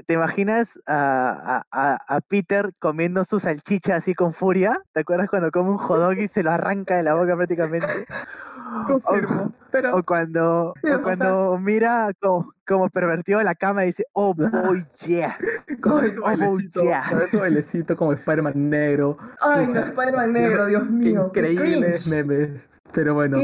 [0.07, 4.81] ¿Te imaginas a, a- a- a Peter comiendo su salchicha así con furia?
[4.93, 7.87] ¿Te acuerdas cuando come un hot dog y se lo arranca de la boca prácticamente?
[8.71, 9.53] O- Confirmo.
[9.71, 14.35] Pero o cuando, o o cuando mira como, como pervertido la cámara y dice, oh
[14.35, 15.37] boy, yeah.
[15.81, 17.05] con oh, bailecito, yeah.
[17.31, 19.17] con bailecito como Spider-Man negro.
[19.41, 21.27] Ay, no, Spider-Man negro, Dios mío.
[21.27, 22.69] increíbles memes.
[22.93, 23.39] Pero bueno.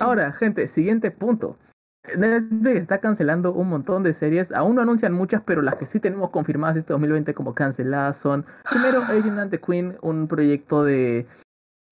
[0.00, 1.58] Ahora, gente, siguiente punto.
[2.16, 4.52] Netflix está cancelando un montón de series.
[4.52, 8.46] Aún no anuncian muchas, pero las que sí tenemos confirmadas este 2020 como canceladas son
[8.70, 11.26] primero Agent and the Queen, un proyecto de,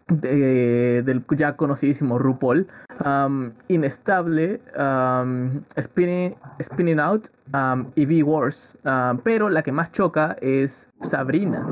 [0.08, 2.66] de- del ya conocidísimo RuPaul,
[3.04, 8.76] um, Inestable, um, Spinning, Spinning Out um, y V-Wars.
[8.84, 11.66] Um, pero la que más choca es Sabrina.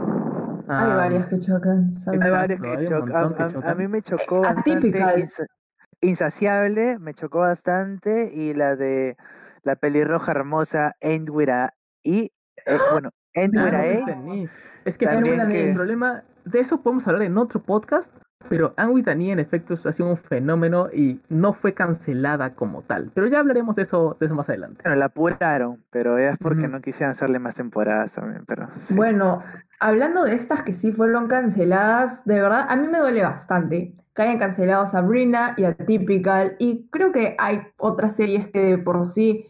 [0.69, 2.21] Hay Um, varias que chocan, ¿sabes?
[2.21, 3.09] Hay Exacto, varias que hay chocan.
[3.09, 3.79] que A, a- a chocan.
[3.79, 5.29] mí me chocó bastante.
[6.01, 8.31] Insaciable, me chocó bastante.
[8.33, 9.17] Y la de
[9.63, 12.33] la pelirroja hermosa, End With A y
[12.67, 13.71] eh, bueno, Ah, With no A.
[13.71, 14.49] lo entendí.
[14.85, 18.13] Es que- el problema, de eso podemos hablar en otro podcast,
[18.49, 23.11] pero Anne with en efecto ha sido un fenómeno y no fue cancelada como tal.
[23.15, 24.83] Pero ya hablaremos de eso, de eso más adelante.
[24.85, 28.45] Bueno, la apuraron, pero es porque no quisieran hacerle más temporadas también.
[28.47, 28.95] Pero sí.
[28.95, 29.43] Bueno,
[29.81, 34.23] hablando de estas que sí fueron canceladas, de verdad, a mí me duele bastante que
[34.23, 39.47] hayan cancelado Sabrina y Atypical, y creo que hay otras series que de por sí,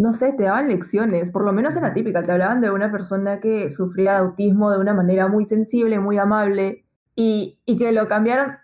[0.00, 3.38] no sé, te daban lecciones, por lo menos en Atypical, te hablaban de una persona
[3.38, 8.08] que sufría de autismo de una manera muy sensible, muy amable, y, y que lo
[8.08, 8.56] cambiaron.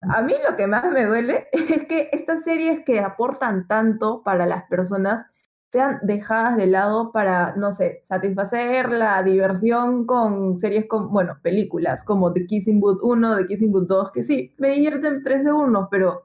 [0.00, 4.44] A mí lo que más me duele es que estas series que aportan tanto para
[4.44, 5.24] las personas
[5.70, 12.02] sean dejadas de lado para, no sé, satisfacer la diversión con series como, bueno, películas
[12.02, 15.86] como The Kissing Booth 1, The Kissing Booth 2, que sí, me divierten tres segundos,
[15.92, 16.24] pero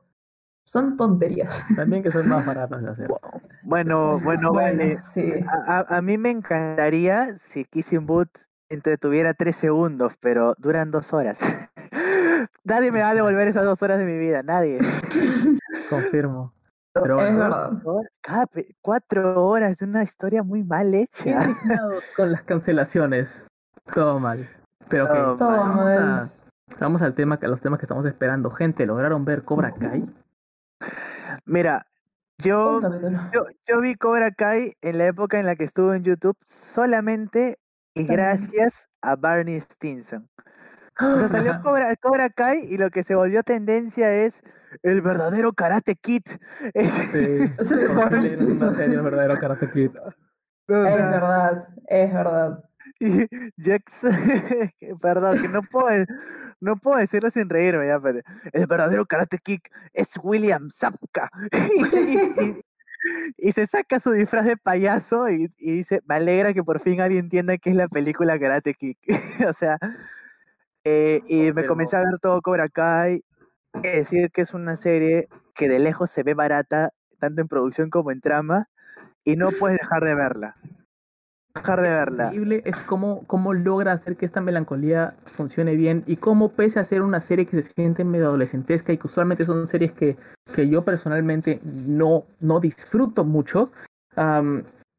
[0.68, 1.64] son tonterías.
[1.76, 3.08] También que son más baratas de hacer.
[3.64, 5.00] Bueno, bueno, Bueno, vale.
[5.00, 5.34] sí.
[5.66, 8.30] A, mí me encantaría si Kissing Boot
[8.70, 11.40] entretuviera tres segundos, pero duran dos horas.
[12.66, 14.80] Nadie me va a devolver esas dos horas de mi vida, nadie.
[15.90, 16.54] Confirmo.
[16.94, 17.82] Pero Es bueno,
[18.82, 21.56] cuatro horas de una historia muy mal hecha.
[22.18, 23.48] con las cancelaciones.
[23.94, 24.50] Todo mal.
[24.90, 26.30] Pero Todo vamos, a,
[26.80, 28.50] vamos al tema, a los temas que estamos esperando.
[28.52, 30.06] Gente, ¿lograron ver Cobra Kai?
[31.46, 31.88] Mira,
[32.40, 32.80] yo,
[33.34, 37.60] yo, yo vi Cobra Kai en la época en la que estuvo en YouTube solamente
[37.96, 40.30] y gracias a Barney Stinson.
[41.00, 44.42] O sea, salió Cobra, Cobra Kai y lo que se volvió tendencia es
[44.84, 46.24] el verdadero Karate Kid.
[46.74, 47.54] Es- Sí.
[47.60, 49.92] Es el verdadero Karate Kid.
[50.70, 52.63] Es verdad, es verdad.
[53.00, 53.28] Y
[53.62, 54.02] Jax,
[54.80, 56.06] que- perdón, que no puedo,
[56.60, 58.22] no puedo decirlo sin reírme, ya, pero
[58.54, 61.30] el verdadero Karate Kick es William Zapka.
[61.78, 62.62] y, se, y- y-
[63.38, 67.00] y se saca su disfraz de payaso y, y dice, me alegra que por fin
[67.00, 68.98] alguien entienda que es la película Karate Kick.
[69.48, 69.78] o sea,
[70.84, 73.24] eh, y me comencé a ver todo Cobra Kai.
[73.84, 77.89] Que decir que es una serie que de lejos se ve barata, tanto en producción
[77.91, 78.70] como en trama,
[79.24, 80.56] y no puedes dejar de verla.
[81.58, 82.24] Dejar de verla.
[82.26, 86.84] increíble es cómo, cómo logra hacer que esta melancolía funcione bien y cómo pese a
[86.86, 90.17] ser una serie que se siente medio adolescentesca y que usualmente son series que,
[90.56, 93.72] que yo personalmente no, no disfruto mucho,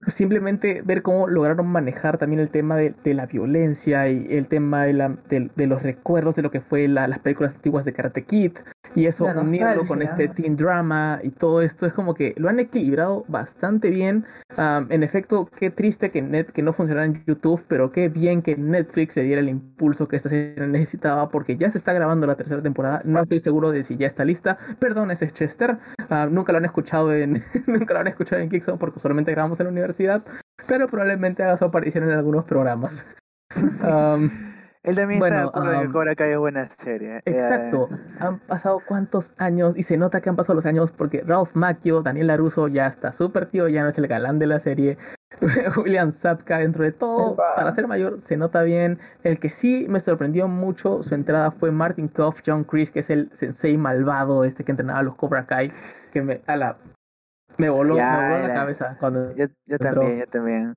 [0.06, 4.84] simplemente ver cómo lograron manejar también el tema de, de la violencia y el tema
[4.84, 7.92] de, la, de, de los recuerdos de lo que fue la- las películas antiguas de
[7.92, 8.52] Karate Kid
[8.98, 12.48] y eso La unirlo con este teen drama y todo esto es como que lo
[12.48, 14.24] han equilibrado bastante bien
[14.56, 18.40] Am, en efecto, qué triste que, net, que no funcionara en YouTube, pero qué bien
[18.40, 22.26] que Netflix le diera el impulso que esta serie necesitaba, porque ya se está grabando
[22.26, 23.02] la tercera temporada.
[23.04, 24.58] No estoy seguro de si ya está lista.
[24.78, 25.78] Perdón, ese es Chester.
[26.08, 29.66] Ah, nunca lo han escuchado en nunca lo han escuchado en porque solamente grabamos en
[29.66, 30.24] la universidad,
[30.66, 33.04] pero probablemente haga su aparición en algunos programas.
[33.82, 37.16] Am, Él también está de Bueno, acuerdo en que Cobra Kai es buena serie.
[37.18, 37.88] eh, Exacto.
[38.20, 42.02] Han pasado cuántos años y se nota que han pasado los años porque Ralph Macchio,
[42.02, 44.96] Daniel LaRusso ya está súper tío, ya no es el galán de la serie.
[45.76, 47.54] William Sapka, dentro de todo, Epa.
[47.54, 48.98] para ser mayor, se nota bien.
[49.22, 53.10] El que sí me sorprendió mucho su entrada fue Martin Koff, John Chris, que es
[53.10, 55.70] el sensei malvado este que entrenaba a los Cobra Kai,
[56.12, 56.76] que me, a la,
[57.56, 59.46] me voló, Ya, me voló la cabeza cuando yo,
[59.78, 60.74] también, yo también.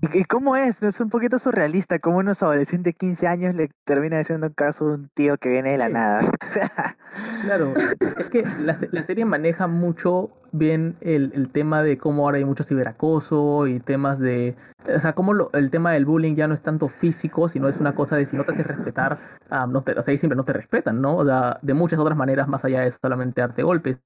[0.00, 0.80] ¿Y, y cómo es?
[0.82, 1.98] ¿No es un poquito surrealista?
[1.98, 5.72] Como unos adolescentes de 15 años le termina haciendo caso a un tío que viene
[5.72, 5.92] de la Sí.
[5.92, 6.20] nada.
[7.42, 7.74] Claro,
[8.18, 12.44] es que la, la serie maneja mucho bien el, el tema de cómo ahora hay
[12.44, 14.56] mucho ciberacoso y temas de,
[14.92, 17.76] o sea, cómo lo- el tema del bullying ya no es tanto físico, sino es
[17.76, 19.18] una cosa de si no te haces respetar,
[19.50, 21.16] ah, no te, o sea, ahí siempre no te respetan, ¿no?
[21.18, 24.00] O sea, de muchas otras maneras más allá de solamente darte golpes.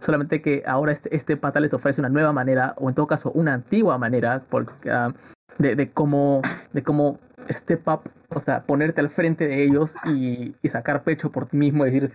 [0.00, 3.30] Solamente que ahora este, este pata les ofrece una nueva manera, o en todo caso
[3.32, 5.12] una antigua manera, porque, ah,
[5.58, 7.18] de, de cómo, de cómo
[7.50, 11.56] step up, o sea, ponerte al frente de ellos y, y sacar pecho por ti
[11.56, 12.12] mismo y decir,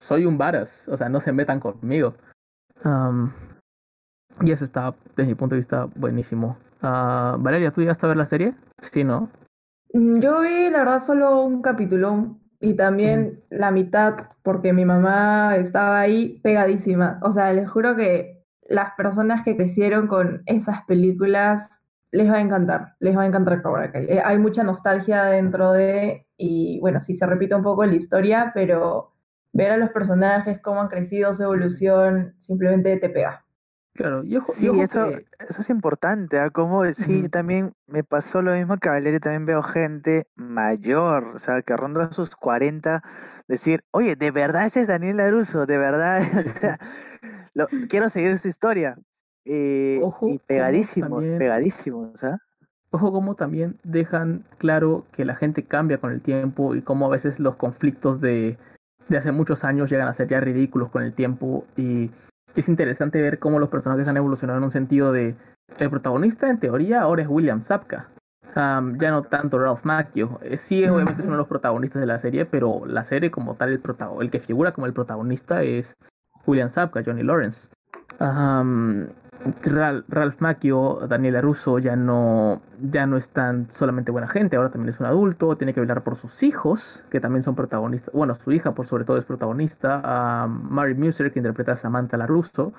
[0.00, 2.14] soy un varas, o sea, no se metan conmigo.
[4.40, 6.56] Y eso está, desde mi punto de vista, buenísimo.
[6.80, 8.54] Ah, Valeria, ¿tú llegaste a ver la serie?
[8.80, 9.28] Sí, ¿no?
[9.92, 15.56] Mm, Yo vi, la verdad, solo un capítulo y también la mitad porque mi mamá
[15.56, 17.18] estaba ahí pegadísima.
[17.22, 22.40] O sea, les juro que las personas que crecieron con esas películas les va a
[22.40, 24.04] encantar, les va a encantar Cobra Kai.
[24.04, 28.52] Eh, hay mucha nostalgia dentro de, y bueno, sí se repite un poco la historia,
[28.54, 29.12] pero
[29.52, 33.44] ver a los personajes, cómo han crecido, su evolución, simplemente te pega.
[33.94, 36.48] Claro, y ojo, y Sí, ojo eso, que- eso es importante, ¿ah?
[36.50, 41.60] Como sí, también me pasó lo mismo que Valeria, también veo gente mayor, o sea,
[41.62, 43.02] que ronda sus 40,
[43.48, 46.20] decir, oye, de verdad ese es Daniel LaRusso, de verdad,
[46.56, 46.78] o sea,
[47.54, 48.96] lo- quiero seguir su historia.
[49.44, 51.38] Eh, Ojo, y pegadísimos, también.
[51.38, 52.38] pegadísimos, ¿ah?
[52.92, 57.10] Ojo como también dejan claro que la gente cambia con el tiempo y cómo a
[57.10, 58.56] veces los conflictos de,
[59.08, 62.10] de hace muchos años llegan a ser ya ridículos con el tiempo y
[62.60, 65.34] es interesante ver cómo los personajes han evolucionado en un sentido de
[65.78, 68.08] el protagonista en teoría ahora es William Sapka.
[68.54, 70.38] Am, ya no tanto Ralph Macchio.
[70.42, 73.54] Eh, sí, obviamente es uno de los protagonistas de la serie, pero la serie como
[73.54, 73.80] tal, el,
[74.20, 75.96] el que figura como el protagonista es
[76.46, 77.70] William Sapka, Johnny Lawrence.
[80.08, 84.90] Ralph Macchio, Daniela Russo ya no, ya no es tan solamente buena gente, ahora también
[84.90, 88.52] es un adulto, tiene que velar por sus hijos, que también son protagonistas, bueno, su
[88.52, 92.72] hija por sobre todo es protagonista, Mary Muser, que interpreta a Samantha LaRusso,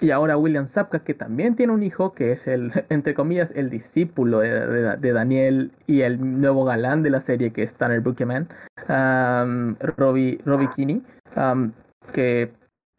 [0.00, 3.70] y ahora William Sapka, que también tiene un hijo, que es el, entre comillas, el
[3.70, 8.48] discípulo de, Daniel y el nuevo galán de la serie, que es Tanner Buchanan,
[8.88, 10.38] um, Robbie
[10.74, 11.02] Kinney,
[12.12, 12.52] que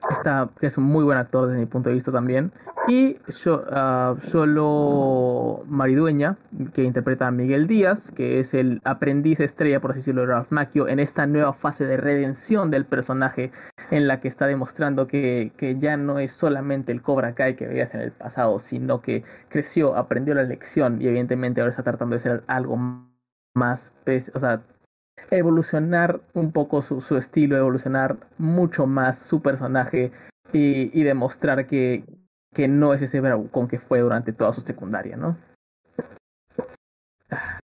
[0.10, 2.52] Está, que es un muy buen actor desde mi punto de vista también.
[2.88, 6.38] Y uh, solo Maridueña,
[6.74, 10.52] que interpreta a Miguel Díaz, que es el aprendiz estrella, por así decirlo, de Ralph
[10.52, 13.52] Macchio, en esta nueva fase de redención del personaje,
[13.92, 17.68] en la que está demostrando que, que ya no es solamente el Cobra Kai que
[17.68, 22.16] veías en el pasado, sino que creció, aprendió la lección y evidentemente ahora está tratando
[22.16, 22.78] de ser algo
[23.54, 23.94] más,
[24.34, 24.62] o sea,
[25.30, 30.12] evolucionar un poco su, su estilo, evolucionar mucho más su personaje
[30.54, 32.04] y, y demostrar que,
[32.54, 35.38] que, no es ese con que fue durante toda su secundaria, ¿no?
[37.30, 37.60] Ah,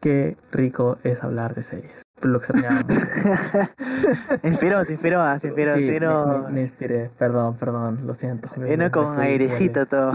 [0.00, 2.02] qué rico es hablar de series.
[2.22, 2.82] Lo extrañaba.
[4.42, 5.76] te inspiró, te inspiró, te inspiró.
[5.76, 8.48] Sí, me, me, inspiré, perdón, perdón, lo siento.
[8.56, 10.12] Vino con airecito todo.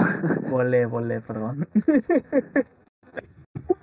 [0.50, 1.67] Volé, volé, perdón.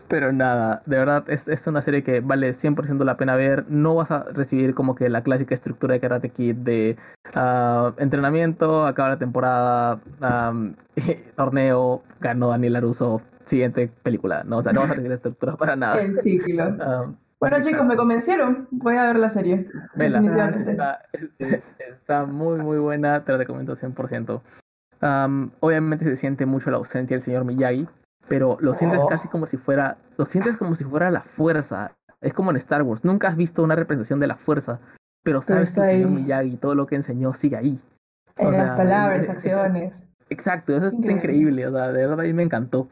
[0.08, 3.64] Pero nada, de verdad es, es, una serie que vale 100% la pena ver.
[3.68, 6.96] No vas a recibir como que la clásica estructura de Karate Kid de
[7.34, 10.74] uh, entrenamiento, acaba la temporada, um,
[11.36, 14.44] torneo, ganó Daniel Aruso, siguiente película.
[14.44, 16.00] No, o sea, no vas a recibir estructura para nada.
[16.00, 16.68] El ciclo.
[16.68, 18.68] Um, bueno chicos, me convencieron.
[18.70, 19.68] Voy a ver la serie.
[19.94, 21.02] Vela, está,
[21.78, 24.40] está, muy muy buena, te la recomiendo 100%.
[25.02, 27.86] Um, obviamente se siente mucho la ausencia del señor Miyagi,
[28.28, 29.08] pero lo sientes oh.
[29.08, 31.92] casi como si fuera, lo sientes como si fuera la fuerza.
[32.20, 34.80] Es como en Star Wars, nunca has visto una representación de la fuerza,
[35.22, 37.82] pero sabes que el señor Miyagi todo lo que enseñó sigue ahí.
[38.36, 40.04] En las palabras, acciones.
[40.30, 41.66] exacto, eso es increíble.
[41.66, 42.88] o sea, de verdad a mí me encantó.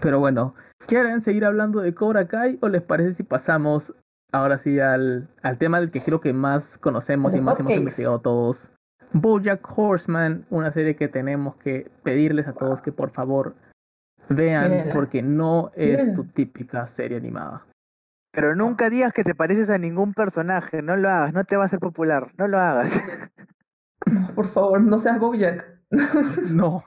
[0.00, 0.54] pero bueno,
[0.86, 3.94] ¿quieren seguir hablando de Cobra Kai o les parece si pasamos
[4.32, 8.20] ahora sí al, al tema del que creo que más conocemos y más hemos investigado
[8.20, 8.72] todos,
[9.12, 13.54] Bojack Horseman, una serie que tenemos que pedirles a todos que por favor
[14.28, 17.64] vean porque no es tu típica serie animada.
[18.32, 21.64] Pero nunca digas que te pareces a ningún personaje, no lo hagas, no te va
[21.64, 22.90] a ser popular, no lo hagas.
[24.34, 25.64] Por favor, no seas Bojack.
[26.50, 26.82] no,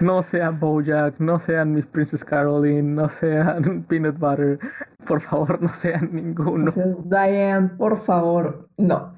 [0.00, 4.58] no sean Bojack, no sean Miss Princess Caroline, no sean Peanut Butter,
[5.04, 6.66] por favor, no sean ninguno.
[6.66, 9.14] No seas Diane, por favor, no.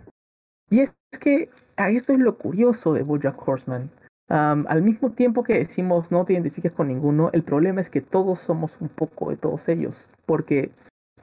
[0.70, 3.90] Y es que esto es lo curioso de Bojack Horseman.
[4.28, 8.40] al mismo tiempo que decimos no te identifiques con ninguno, el problema es que todos
[8.40, 10.08] somos un poco de todos ellos.
[10.26, 10.70] Porque,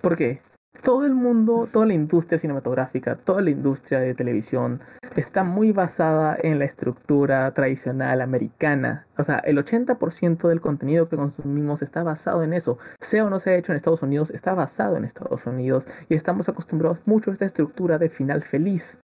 [0.02, 0.40] porque
[0.82, 4.82] todo el mundo, toda la industria cinematográfica, toda la industria de televisión
[5.16, 9.06] está muy basada en la estructura tradicional americana.
[9.18, 12.80] O sea, el 80% del contenido que consumimos está basado en eso.
[13.00, 15.88] Sea o no sea hecho en Estados Unidos, está basado en Estados Unidos.
[16.10, 19.00] Y estamos acostumbrados mucho a esta estructura de final feliz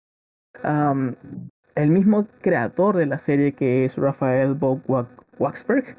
[0.64, 4.82] el mismo creador de la serie que es Rafael Bo
[5.40, 5.96] Waxberg,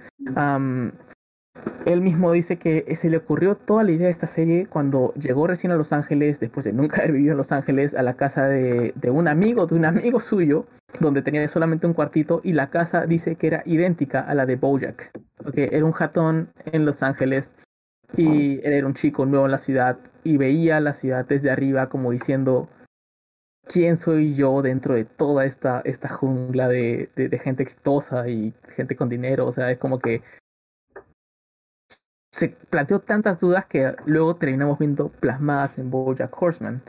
[1.86, 5.46] él mismo dice que se le ocurrió toda la idea de esta serie cuando llegó
[5.46, 8.46] recién a Los Ángeles, después de nunca haber vivido en Los Ángeles, a la casa
[8.48, 10.66] de, de un amigo, de un amigo suyo,
[11.00, 14.56] donde tenía solamente un cuartito y la casa dice que era idéntica a la de
[14.56, 15.10] Bojack.
[15.44, 17.54] Okay, era un jatón en Los Ángeles
[18.16, 21.88] y él era un chico nuevo en la ciudad y veía la ciudad desde arriba
[21.88, 22.68] como diciendo,
[23.68, 27.10] quién soy yo dentro de toda esta, esta jungla de,
[27.42, 29.46] gente exitosa y gente con dinero.
[29.46, 30.22] O sea, es como que
[32.32, 36.82] se planteó tantas dudas que luego terminamos viendo plasmadas en Bojack Horseman.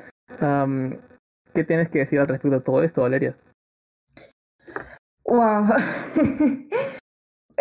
[1.54, 3.36] ¿Qué tienes que decir al respecto de todo esto, Valeria?
[5.26, 5.68] Wow.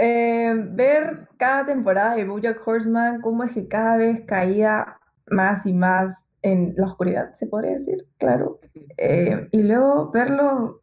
[0.01, 5.73] Eh, ver cada temporada de Bojack Horseman, cómo es que cada vez caía más y
[5.73, 8.61] más en la oscuridad, se podría decir, claro.
[8.97, 10.83] Eh, y luego verlo,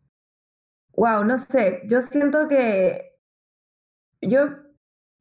[0.96, 3.14] wow, no sé, yo siento que
[4.22, 4.48] yo,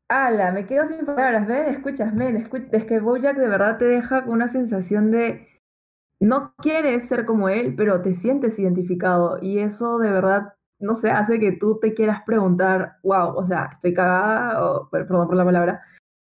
[0.08, 2.36] ala, me quedo sin palabras, ven, escuchas, ven,
[2.72, 5.48] es que Bojack de verdad te deja con una sensación de,
[6.20, 11.10] no quieres ser como él, pero te sientes identificado y eso de verdad, no sé,
[11.10, 15.44] hace que tú te quieras preguntar, wow, o sea, estoy cagada, o, perdón por la
[15.44, 15.82] palabra,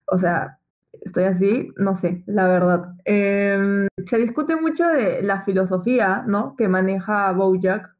[0.07, 0.58] o sea,
[1.01, 2.93] estoy así, no sé, la verdad.
[3.05, 6.55] Em, se discute mucho de la filosofía, ¿no?
[6.55, 7.95] Que maneja Bojack.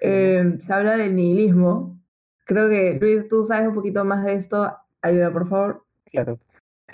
[0.00, 1.98] Em, se habla del nihilismo.
[2.44, 4.76] Creo que, Luis, tú sabes un poquito más de esto.
[5.02, 5.84] Ayuda, por favor.
[6.10, 6.38] Claro.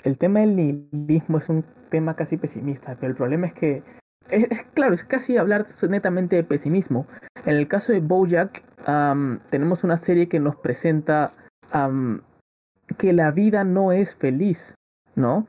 [0.03, 3.83] El tema del nihilismo es un tema casi pesimista, pero el problema es que,
[4.29, 7.07] es, claro, es casi hablar netamente de pesimismo.
[7.45, 8.63] En el caso de Bojack,
[9.49, 11.27] tenemos una serie que nos presenta
[12.97, 14.75] que la vida no es feliz.
[15.15, 15.47] ¿No?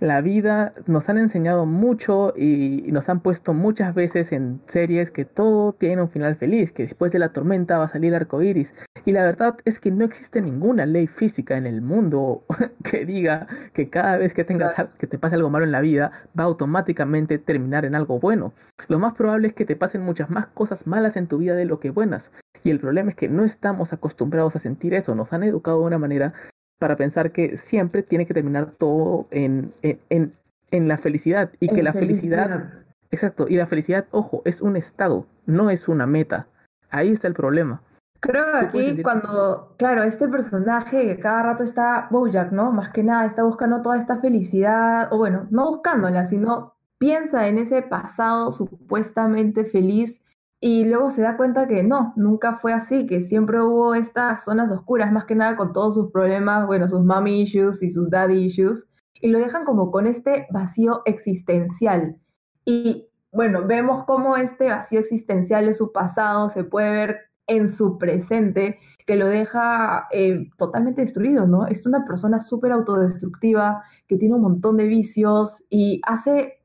[0.00, 5.24] la vida nos han enseñado mucho y nos han puesto muchas veces en series que
[5.24, 8.74] todo tiene un final feliz, que después de la tormenta va a salir arco iris.
[9.04, 12.44] Y la verdad es que no existe ninguna ley física en el mundo
[12.84, 16.12] que diga que cada vez que tengas que te pase algo malo en la vida
[16.38, 18.52] va automáticamente terminar en algo bueno.
[18.86, 21.64] Lo más probable es que te pasen muchas más cosas malas en tu vida de
[21.64, 22.30] lo que buenas.
[22.62, 25.86] Y el problema es que no estamos acostumbrados a sentir eso, nos han educado de
[25.86, 26.34] una manera
[26.78, 30.32] para pensar que siempre tiene que terminar todo en, en,
[30.70, 32.72] en, la felicidad y que la felicidad...
[33.10, 36.46] Exacto, y la felicidad, ojo, es un estado, no es una meta.
[36.90, 37.80] Ahí está el problema.
[38.20, 42.72] Creo que aquí cuando, claro, este personaje que cada rato está Bojack, ¿no?
[42.72, 47.58] Más que nada está buscando toda esta felicidad, o bueno, no buscándola, sino piensa en
[47.58, 50.22] ese pasado supuestamente feliz
[50.60, 54.70] y luego se da cuenta que no, nunca fue así, que siempre hubo estas zonas
[54.70, 58.46] oscuras, más que nada con todos sus problemas, bueno, sus mommy issues y sus daddy
[58.46, 62.16] issues, y lo dejan como con este vacío existencial.
[62.64, 67.96] Y bueno, vemos cómo este vacío existencial de su pasado se puede ver en su
[67.96, 71.66] presente, que lo deja eh, totalmente destruido, ¿no?
[71.66, 76.58] Es una persona súper autodestructiva, que tiene un montón de vicios y hace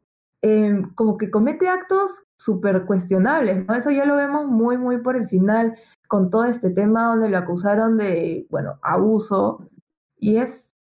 [0.46, 3.74] Em, como que comete actos súper cuestionables, ¿no?
[3.76, 5.76] Eso ya lo vemos muy, muy por el final
[6.08, 9.68] con todo este tema donde lo acusaron de, bueno, abuso.
[10.18, 10.76] Y es,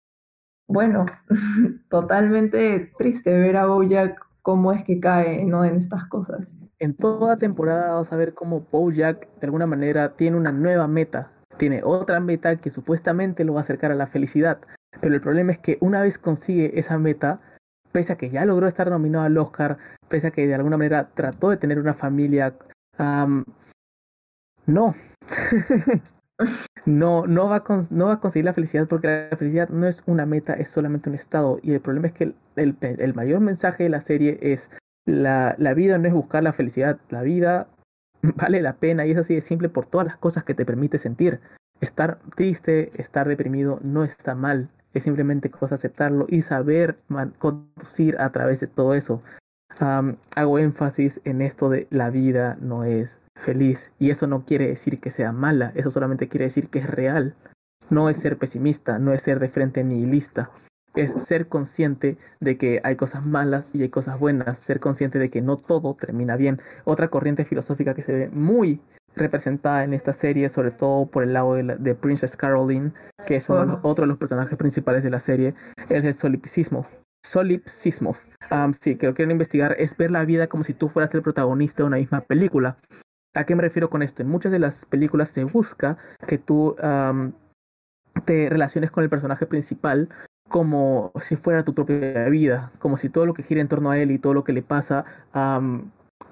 [0.68, 1.06] bueno,
[1.88, 5.64] totalmente triste ver a Bojack cómo es que cae, ¿no?
[5.64, 6.54] En estas cosas.
[6.78, 11.30] En toda temporada vamos a ver cómo Bojack de alguna manera tiene una nueva meta.
[11.56, 14.58] Tiene otra meta que supuestamente lo va a acercar a la felicidad.
[15.00, 17.40] Pero el problema es que una vez consigue esa meta,
[17.92, 19.78] pese a que ya logró estar nominado al Oscar,
[20.08, 22.54] pese a que de alguna manera trató de tener una familia,
[24.66, 24.94] no.
[26.86, 30.02] no, no va, a no va a conseguir la felicidad porque la felicidad no es
[30.06, 31.58] una meta, es solamente un estado.
[31.62, 32.24] Y el problema es que
[32.56, 34.70] el, el, mayor mensaje de la serie es
[35.04, 37.68] la, la vida no es buscar la felicidad, la vida
[38.22, 40.98] vale la pena y es así de simple por todas las cosas que te permite
[40.98, 41.40] sentir.
[41.80, 46.98] Estar triste, estar deprimido no está mal es simplemente cosa aceptarlo y saber
[47.38, 49.22] conducir a través de todo eso.
[50.36, 55.00] hago énfasis en esto de la vida no es feliz y eso no quiere decir
[55.00, 57.34] que sea mala, eso solamente quiere decir que es real.
[57.90, 60.50] No es ser pesimista, no es ser de frente nihilista,
[60.94, 65.30] es ser consciente de que hay cosas malas y hay cosas buenas, ser consciente de
[65.30, 66.60] que no todo termina bien.
[66.84, 68.80] Otra corriente filosófica que se ve muy
[69.14, 72.92] representada en esta serie, sobre todo por el lado de, Princess Caroline,
[73.26, 75.54] que es otro de los personajes principales de la serie,
[75.88, 76.86] es el solipsismo.
[77.24, 78.16] Solipsismo.
[78.80, 81.82] sí, que lo quieren investigar es ver la vida como si tú fueras el protagonista
[81.82, 82.78] de una misma película.
[83.34, 84.22] ¿A qué me refiero con esto?
[84.22, 85.96] En muchas de las películas se busca
[86.26, 86.76] que tú
[88.24, 90.08] te relaciones con el personaje principal
[90.48, 93.98] como si fuera tu propia vida, como si todo lo que gira en torno a
[93.98, 95.04] él y todo lo que le pasa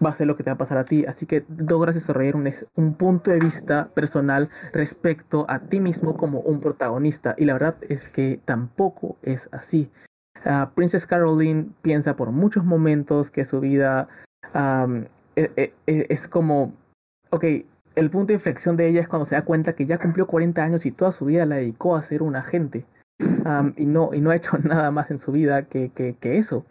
[0.05, 1.05] va a ser lo que te va a pasar a ti.
[1.07, 6.41] Así que logras desarrollar un, un punto de vista personal respecto a ti mismo como
[6.41, 7.35] un protagonista.
[7.39, 9.91] Y la verdad es que tampoco es así.
[10.45, 14.09] Uh, Princess Caroline piensa por muchos momentos que su vida
[15.37, 16.73] e, e, e, es como,
[17.29, 17.45] ok,
[17.95, 20.63] el punto de inflexión de ella es cuando se da cuenta que ya cumplió 40
[20.63, 22.87] años y toda su vida la dedicó a ser un agente.
[23.77, 26.65] y, no, y no ha hecho nada más en su vida que, que eso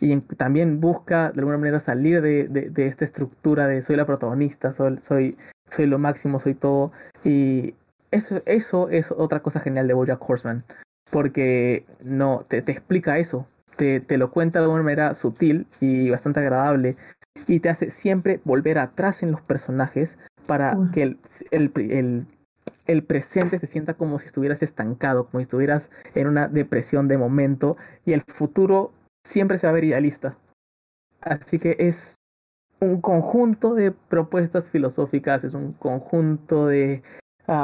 [0.00, 4.72] y también busca de alguna manera salir de, de, esta estructura de soy la protagonista,
[4.72, 5.36] soy, soy,
[5.68, 6.92] soy lo máximo, soy todo.
[7.22, 7.74] Y
[8.10, 10.64] eso, eso es otra cosa genial de Bojack Horseman,
[11.10, 13.46] porque no te, te explica eso,
[13.76, 16.96] te, te, lo cuenta de una manera sutil y bastante agradable
[17.46, 21.18] y te hace siempre volver atrás en los personajes para que el,
[21.50, 22.26] el, el,
[22.86, 27.18] el presente se sienta como si estuvieras estancado, como si estuvieras en una depresión de
[27.18, 28.92] momento y el futuro
[29.24, 30.36] siempre se va a ver idealista.
[31.20, 32.14] Así que es
[32.80, 37.02] un conjunto de propuestas filosóficas, es un conjunto de,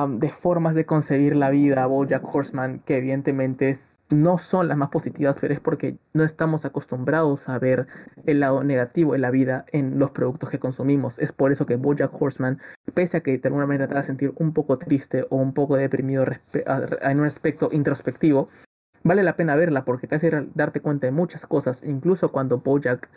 [0.08, 3.74] de formas de concebir la vida, Bojack Horseman, que evidentemente
[4.10, 7.86] no son las más positivas, pero es porque no estamos acostumbrados a ver
[8.24, 11.18] el lado negativo de la vida en los productos que consumimos.
[11.18, 12.60] Es por eso que Bojack Horseman,
[12.94, 15.52] pese a que de alguna manera te va a sentir un poco triste o un
[15.54, 18.48] poco deprimido en un aspecto introspectivo,
[19.06, 23.08] vale la pena verla porque te hace darte cuenta de muchas cosas, incluso cuando Bojack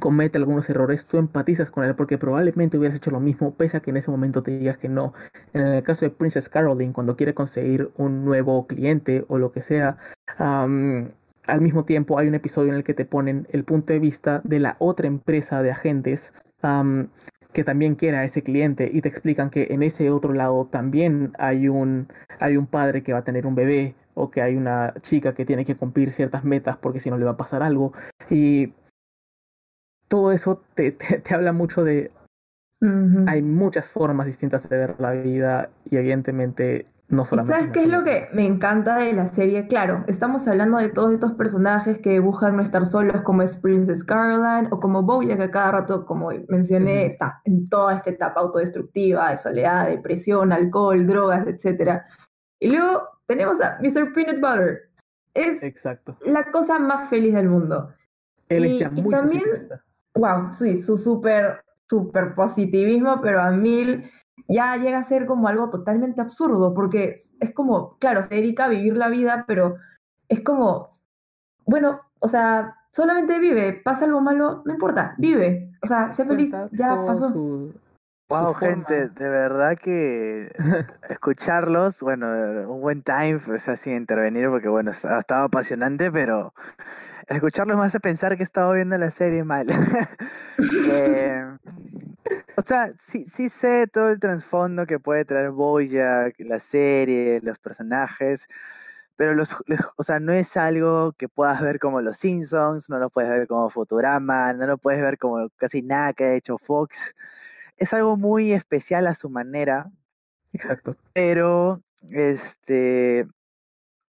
[0.00, 3.80] comete algunos errores, tú empatizas con él porque probablemente hubieras hecho lo mismo, pese a
[3.80, 5.14] que en ese momento te digas que no.
[5.52, 9.62] En el caso de Princess Caroline, cuando quiere conseguir un nuevo cliente o lo que
[9.62, 9.96] sea,
[10.38, 14.40] al mismo tiempo hay un episodio en el que te ponen el punto de vista
[14.42, 16.34] de la otra empresa de agentes
[17.52, 21.32] que también quiere a ese cliente y te explican que en ese otro lado también
[21.38, 22.08] hay un,
[22.40, 25.44] hay un padre que va a tener un bebé o que hay una chica que
[25.44, 27.92] tiene que cumplir ciertas metas porque si no le va a pasar algo.
[28.30, 28.72] Y
[30.08, 32.10] todo eso te, te, te habla mucho de...
[33.26, 37.58] Hay muchas formas distintas de ver la vida y evidentemente no ¿Y solamente...
[37.58, 39.66] sabes qué es lo que me encanta de la serie?
[39.66, 44.04] Claro, estamos hablando de todos estos personajes que buscan no estar solos, como es Princess
[44.04, 48.40] Caroline o como Bojack, que a cada rato, como mencioné, está en toda esta etapa
[48.40, 52.02] autodestructiva de soledad, depresión, alcohol, drogas, etc.
[52.60, 54.12] Y luego tenemos a Mr.
[54.12, 54.88] Peanut Butter.
[55.34, 56.16] Es Exacto.
[56.22, 57.92] la cosa más feliz del mundo.
[58.48, 59.82] Él es Y- ya y también- positivista.
[60.14, 64.10] Wow, sí, su súper, súper positivismo, pero a mil
[64.48, 68.64] ya llega a ser como algo totalmente absurdo, porque es, es como, claro, se dedica
[68.64, 69.76] a vivir la vida, pero
[70.28, 70.88] es como,
[71.66, 76.54] bueno, o sea, solamente vive, pasa algo malo, no importa, vive, o sea, sé feliz,
[76.72, 77.30] ya pasó.
[77.32, 77.74] su
[78.28, 80.50] Wow, gente, de verdad que
[81.08, 82.26] escucharlos, bueno,
[82.72, 86.52] un buen time, pues así intervenir, porque bueno, estaba, estaba apasionante, pero
[87.28, 89.66] escucharlos me hace pensar que he estado viendo la serie mal.
[90.88, 91.42] Eh,
[92.56, 97.58] o sea, sí, sí sé todo el trasfondo que puede traer Bojack, la serie, los
[97.58, 98.46] personajes,
[99.16, 102.98] pero los, los- o sea, no es algo que puedas ver como Los Simpsons, no
[102.98, 106.58] lo puedes ver como Futurama, no lo puedes ver como casi nada que ha hecho
[106.58, 107.14] Fox.
[107.76, 109.90] Es algo muy especial a su manera,
[110.52, 110.96] Exacto.
[111.12, 113.26] pero este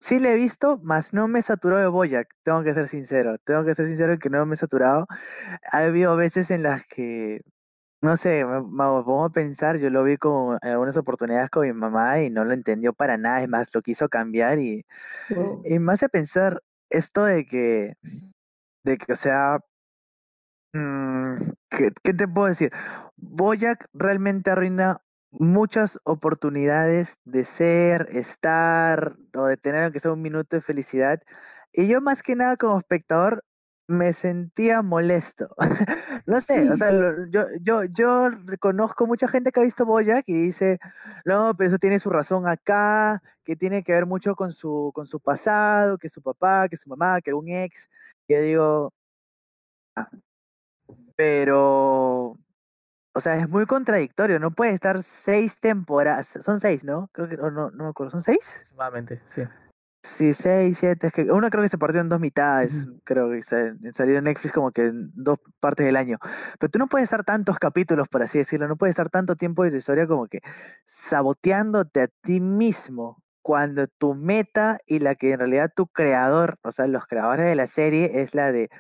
[0.00, 3.64] sí le he visto, mas no me saturó de Boyac, tengo que ser sincero, tengo
[3.64, 5.06] que ser sincero que no me he saturado.
[5.72, 7.42] Ha habido veces en las que,
[8.02, 11.66] no sé, me, me pongo a pensar, yo lo vi con en algunas oportunidades con
[11.66, 14.84] mi mamá y no lo entendió para nada, es más, lo quiso cambiar y,
[15.64, 17.94] y me hace pensar esto de que,
[18.84, 19.60] de que, o sea,
[21.70, 22.72] ¿qué, qué te puedo decir?
[23.16, 30.56] Boyac realmente arruina muchas oportunidades de ser, estar o de tener aunque sea un minuto
[30.56, 31.20] de felicidad.
[31.72, 33.44] Y yo más que nada como espectador
[33.88, 35.48] me sentía molesto.
[36.26, 40.24] no sé, o sea, lo- yo, yo, yo reconozco mucha gente que ha visto Boyac
[40.26, 40.78] y dice,
[41.24, 45.06] no, pero eso tiene su razón acá, que tiene que ver mucho con su, con
[45.06, 47.88] su pasado, que su papá, que su mamá, que algún ex.
[48.28, 48.92] Y yo digo,
[49.96, 50.08] "Ah".
[51.16, 52.36] Pero
[53.14, 57.10] o sea, es muy contradictorio, no puede estar seis temporadas, son seis, ¿no?
[57.12, 58.52] Creo que, o no, no me acuerdo, ¿son seis?
[58.54, 59.42] Aproximadamente, sí.
[60.04, 63.42] Sí, seis, siete, es que una creo que se partió en dos mitades, creo que
[63.42, 66.18] sa- salió en Netflix como que en dos partes del año.
[66.58, 69.62] Pero tú no puedes estar tantos capítulos, por así decirlo, no puedes estar tanto tiempo
[69.62, 70.40] de tu historia como que
[70.86, 76.72] saboteándote a ti mismo, cuando tu meta y la que en realidad tu creador, o
[76.72, 78.70] sea, los creadores de la serie, es la de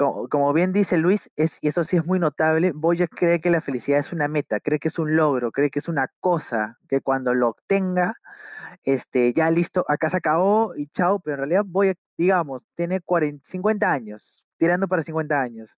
[0.00, 3.50] como, como bien dice Luis, es, y eso sí es muy notable, Boyack cree que
[3.50, 6.78] la felicidad es una meta, cree que es un logro, cree que es una cosa,
[6.88, 8.14] que cuando lo obtenga,
[8.84, 13.44] este, ya listo, acá se acabó y chao, pero en realidad Boyack, digamos, tiene 40,
[13.44, 15.76] 50 años, tirando para 50 años.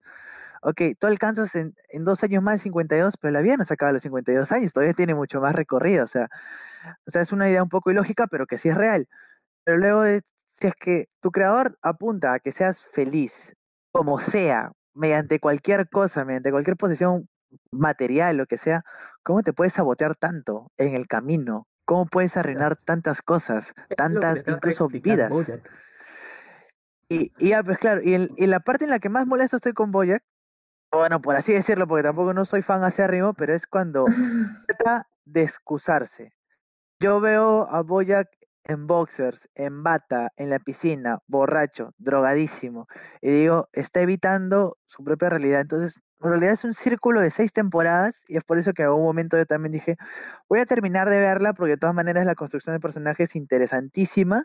[0.62, 3.75] Ok, tú alcanzas en, en dos años más de 52, pero la vida no se
[3.75, 6.29] acaba a los 52 años, todavía tiene mucho más recorrido, o sea,
[7.07, 9.09] o sea, es una idea un poco ilógica, pero que sí es real.
[9.64, 10.05] Pero luego,
[10.51, 13.57] si es que tu creador apunta a que seas feliz,
[13.93, 17.28] como sea, mediante cualquier cosa, mediante cualquier posición
[17.70, 18.84] material, lo que sea,
[19.22, 21.66] ¿cómo te puedes sabotear tanto en el camino?
[21.84, 25.30] ¿Cómo puedes arruinar tantas cosas, tantas incluso vidas?
[27.09, 29.57] Y, y ya, pues claro, y, el- y la parte en la que más molesto
[29.57, 30.22] estoy con Boyack,
[30.90, 34.05] bueno, por así decirlo, porque tampoco no soy fan acérrimo, pero es cuando
[34.66, 36.32] trata de excusarse.
[37.01, 38.28] Yo veo a Boyack
[38.65, 42.87] en boxers, en bata, en la piscina, borracho, drogadísimo,
[43.21, 45.63] y digo, está evitando su propia realidad.
[45.63, 48.89] Entonces, en realidad es un círculo de seis temporadas, y es por eso que en
[48.89, 49.97] algún momento yo también dije,
[50.49, 54.45] voy a terminar de verla, porque de todas maneras la construcción del personaje es interesantísima,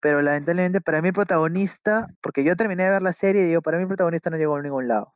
[0.00, 3.62] pero lamentablemente para mí el protagonista, porque yo terminé de ver la serie y digo,
[3.62, 5.14] para mí el protagonista no llegó a ningún lado.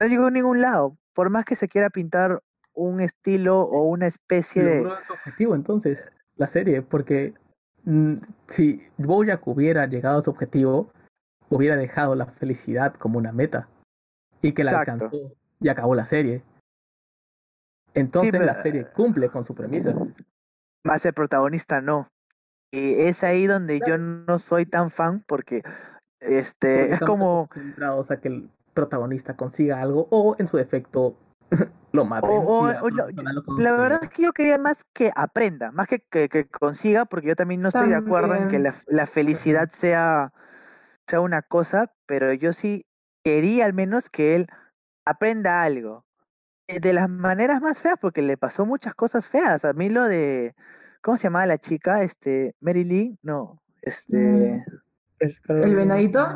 [0.00, 4.06] No llegó a ningún lado, por más que se quiera pintar un estilo o una
[4.06, 4.82] especie de...
[5.06, 7.34] Su objetivo entonces, la serie, porque
[8.48, 10.90] si Bojack hubiera llegado a su objetivo,
[11.50, 13.68] hubiera dejado la felicidad como una meta
[14.42, 14.92] y que la Exacto.
[14.92, 16.42] alcanzó y acabó la serie.
[17.94, 19.94] Entonces pero- la serie cumple con su premisa.
[20.84, 22.08] más el protagonista no.
[22.70, 25.62] Y es ahí donde yo no soy tan fan porque
[26.20, 31.16] este Porque es como acostumbrados a que el protagonista consiga algo o en su defecto
[31.92, 32.30] lo maten.
[32.30, 35.86] o- o- y la o yo- verdad es que yo quería más que aprenda, más
[35.88, 39.06] que, que, que consiga, porque yo también no estoy de acuerdo en que la, la
[39.06, 40.32] felicidad sea,
[41.06, 42.86] sea una cosa, pero yo sí
[43.24, 44.46] quería al menos que él
[45.04, 46.04] aprenda algo.
[46.66, 49.64] Eh, De las maneras más feas, porque le pasó muchas cosas feas.
[49.64, 50.54] A mí lo de,
[51.00, 52.02] ¿cómo se llamaba la chica?
[52.02, 54.64] Este, Mary Lee, no, Este.
[55.20, 56.26] ¿El venadito?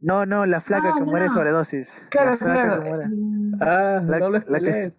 [0.00, 1.32] No, no, la flaca Ah, que muere no.
[1.34, 2.06] sobredosis.
[2.10, 2.82] Claro, la flaca claro.
[2.82, 3.06] que muere.
[3.08, 4.92] Mm, Ah, La- no lo la que.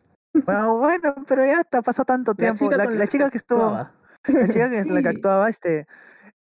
[0.46, 2.70] Bueno, bueno, pero ya está, pasó tanto tiempo.
[2.72, 3.64] La, con la chica que estuvo.
[3.64, 3.92] actuaba.
[4.28, 5.16] La chica que, la que Sí.
[5.16, 5.88] actuaba, este,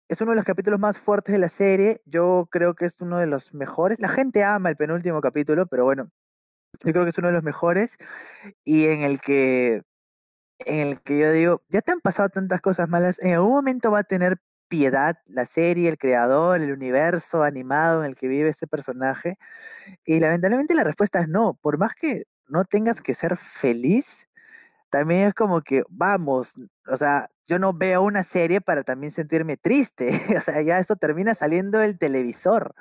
[0.08, 2.00] es uno de los capítulos más fuertes de la serie.
[2.06, 3.98] Yo creo que es uno de los mejores.
[4.00, 6.08] La gente ama el penúltimo capítulo, pero bueno,
[6.84, 7.96] yo creo que es uno de los mejores.
[8.64, 9.82] Y en el que,
[10.60, 13.18] en el que yo digo, ya te han pasado tantas cosas malas.
[13.20, 14.38] En algún momento va a tener
[14.72, 19.36] piedad la serie, el creador, el universo animado en el que vive este personaje.
[20.06, 21.58] Y lamentablemente la respuesta es no.
[21.60, 24.30] Por más que no tengas que ser feliz,
[24.88, 26.54] también es como que, vamos,
[26.86, 30.08] o sea, yo no veo una serie para también sentirme triste.
[30.38, 32.74] O sea, ya eso termina saliendo del televisor.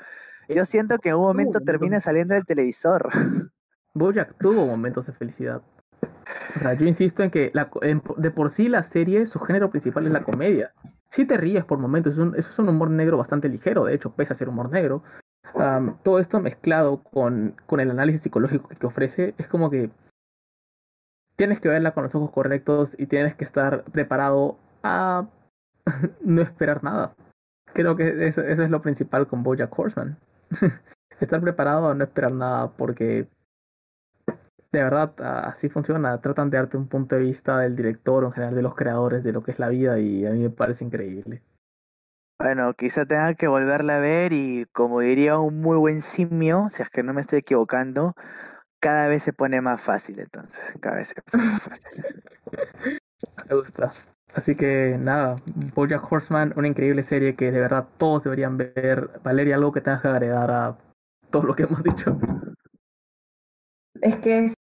[0.48, 3.10] Yo siento que en un momento termina saliendo del televisor.
[3.94, 5.62] Bojack tuvo momentos de felicidad.
[6.56, 9.70] O sea, yo insisto en que la en de por sí la serie, su género
[9.70, 10.74] principal es la comedia.
[11.12, 14.34] Si te ríes por momentos, es es un humor negro bastante ligero, de hecho, pese
[14.34, 15.04] a ser humor negro.
[16.04, 19.90] Todo esto mezclado con, con el análisis psicológico que ofrece, es como que
[21.36, 25.28] tienes que verla con los ojos correctos y tienes que estar preparado a
[26.22, 27.14] no esperar nada.
[27.74, 30.18] Creo que eso, eso es lo principal con Bojack Horseman.
[31.20, 33.28] estar preparado a no esperar nada porque
[34.72, 35.14] de verdad
[35.46, 36.20] así funciona.
[36.22, 39.24] Tratan de darte un punto de vista del director o en general de los creadores
[39.24, 41.42] de lo que es la vida y a mí me parece increíble.
[42.40, 46.82] Bueno, quizá tenga que volverla a ver y como diría un muy buen simio, si
[46.82, 48.16] es que no me estoy equivocando,
[48.80, 52.06] cada vez se pone más fácil entonces, cada vez se pone más fácil.
[53.50, 53.92] Me gusta.
[54.34, 55.36] Así que nada,
[55.76, 59.12] Bojack Horseman, una increíble serie que de verdad todos deberían ver.
[59.24, 60.78] Valeria, algo que tengas que agregar a
[61.30, 62.18] todo lo que hemos dicho.
[64.02, 64.54] Es que es-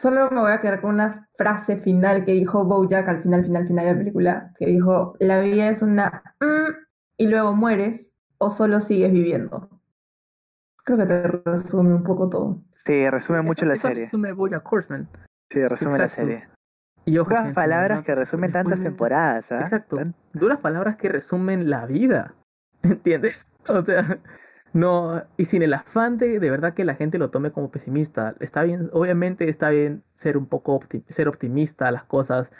[0.00, 3.66] solo me voy a quedar con una frase final que dijo Bojack al final, final,
[3.66, 6.72] final de la película, que dijo, la vida es una mm,
[7.18, 9.68] y luego mueres o solo sigues viviendo.
[10.84, 12.62] Creo que te resume un poco todo.
[12.76, 14.04] Sí, resume mucho Eso- la eso serie.
[14.04, 15.08] resume Bojack Horseman.
[15.50, 16.48] Sí, resume la serie.
[17.04, 19.60] Y ojo, gente, de palabras que resumen después tantas temporadas, ¿ah?
[19.60, 19.96] Exacto.
[19.96, 22.34] Tan- duras palabras que resumen la vida.
[22.82, 23.46] ¿Entiendes?
[23.68, 24.18] O sea,
[24.72, 28.34] no, y sin el afán de de verdad que la gente lo tome como pesimista.
[28.40, 32.52] Está bien, obviamente está bien ser un poco opti- ser optimista a las cosas,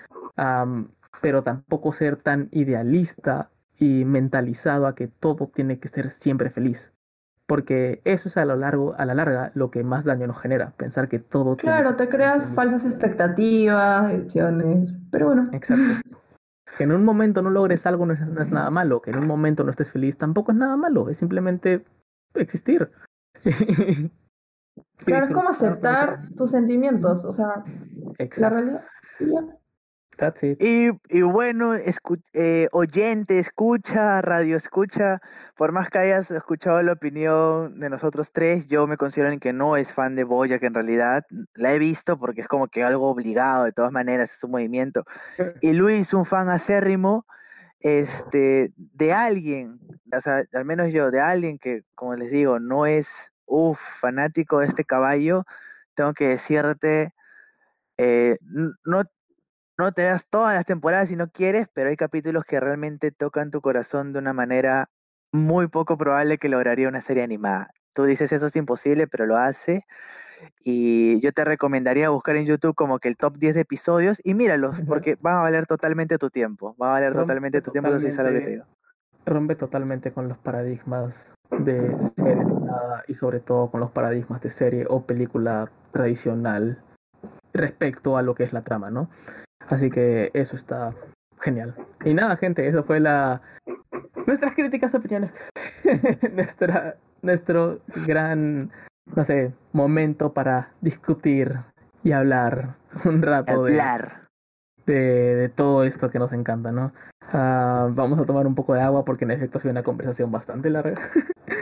[1.20, 6.92] pero tampoco ser tan idealista y mentalizado a que todo tiene que ser siempre feliz.
[7.46, 10.70] Porque eso es a lo largo, a la larga, lo que más daño nos genera,
[10.76, 12.54] pensar que todo Claro, te creas feliz.
[12.54, 15.44] falsas expectativas, opciones, pero bueno.
[15.52, 15.82] Exacto.
[16.78, 19.18] Que en un momento no logres algo no es, no es nada malo, que en
[19.18, 21.84] un momento no estés feliz tampoco es nada malo, es simplemente
[22.34, 22.90] existir.
[25.04, 27.64] Claro, es como aceptar tus sentimientos, o sea,
[28.36, 28.84] la realidad.
[29.18, 29.40] y ya.
[30.18, 30.62] that's it.
[30.62, 35.20] Y, y bueno, escu- eh, oyente, escucha, radio escucha,
[35.56, 39.52] por más que hayas escuchado la opinión de nosotros tres, yo me considero alguien que
[39.54, 41.24] no es fan de Boya, que en realidad
[41.54, 45.04] la he visto porque es como que algo obligado, de todas maneras, es un movimiento.
[45.62, 47.24] Y Luis, un fan acérrimo,
[47.80, 49.80] este, de alguien,
[50.16, 54.60] o sea, al menos yo, de alguien que, como les digo, no es, uff, fanático
[54.60, 55.44] de este caballo,
[55.94, 57.14] tengo que decirte,
[57.98, 58.38] eh,
[58.84, 59.04] no,
[59.78, 63.50] no te das todas las temporadas si no quieres, pero hay capítulos que realmente tocan
[63.50, 64.90] tu corazón de una manera
[65.32, 67.70] muy poco probable que lograría una serie animada.
[67.94, 69.86] Tú dices eso es imposible, pero lo hace.
[70.62, 74.34] Y yo te recomendaría buscar en YouTube como que el top 10 de episodios y
[74.34, 76.76] míralos, porque van a valer totalmente tu tiempo.
[76.80, 78.64] Va a valer Rompe totalmente tu tiempo, sabes lo que te digo.
[79.26, 84.50] Rompe totalmente con los paradigmas de serie animada y sobre todo con los paradigmas de
[84.50, 86.82] serie o película tradicional
[87.52, 89.10] respecto a lo que es la trama, ¿no?
[89.68, 90.94] Así que eso está
[91.40, 91.74] genial.
[92.04, 93.42] Y nada, gente, eso fue la
[94.26, 95.50] nuestras críticas, opiniones,
[96.32, 98.70] nuestra nuestro gran
[99.06, 101.60] no sé, momento para discutir
[102.02, 104.28] y hablar un rato de, Hablar.
[104.86, 106.92] de, de todo esto que nos encanta, ¿no?
[107.32, 110.30] Ah, vamos a tomar un poco de agua porque en efecto ha sido una conversación
[110.30, 110.94] bastante larga.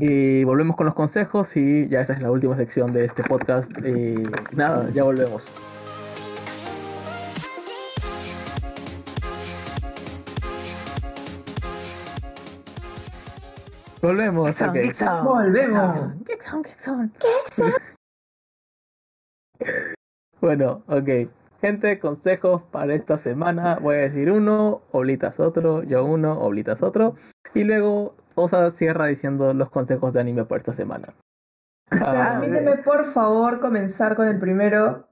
[0.00, 3.70] Y volvemos con los consejos y ya esa es la última sección de este podcast.
[3.84, 4.22] Y
[4.56, 5.44] nada, ya volvemos.
[14.00, 14.46] Volvemos.
[14.46, 14.82] Geek Sound, ok.
[14.82, 16.12] Geek Sound, Volvemos.
[16.78, 17.12] Sound.
[20.40, 21.28] Bueno, ok.
[21.60, 23.78] Gente, consejos para esta semana.
[23.78, 27.14] Voy a decir uno, Oblitas otro, yo uno, Oblitas otro.
[27.52, 31.14] Y luego Osa cierra diciendo los consejos de anime para esta semana.
[31.92, 35.08] Ah, Permíteme, por favor, comenzar con el primero,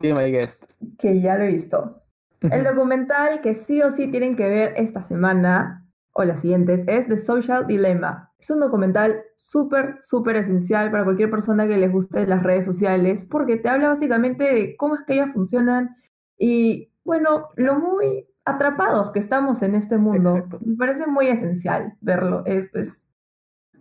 [0.00, 0.72] my guest.
[0.98, 2.02] que ya lo he visto.
[2.40, 5.81] El documental que sí o sí tienen que ver esta semana
[6.12, 8.30] o las siguientes es The Social Dilemma.
[8.38, 13.24] Es un documental súper, súper esencial para cualquier persona que les guste las redes sociales
[13.24, 15.96] porque te habla básicamente de cómo es que ellas funcionan
[16.38, 20.36] y, bueno, lo muy atrapados que estamos en este mundo.
[20.36, 20.58] Exacto.
[20.64, 22.42] Me parece muy esencial verlo.
[22.46, 23.08] Es, es-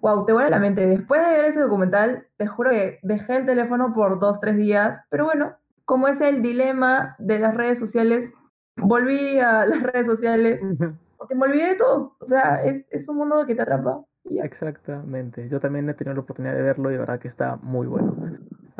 [0.02, 0.88] Wow, te vuela la mente.
[0.88, 5.04] Después de ver ese documental, te juro que dejé el teléfono por dos, tres días,
[5.12, 8.34] pero bueno, como es el dilema de las redes sociales,
[8.78, 10.60] volví a las redes sociales
[11.22, 12.16] porque me olvidé de todo.
[12.20, 14.04] O sea, es, es un mundo que te atrapa.
[14.26, 14.44] y ya.
[14.44, 15.48] Exactamente.
[15.50, 18.16] Yo también he tenido la oportunidad de verlo y de verdad que está muy bueno.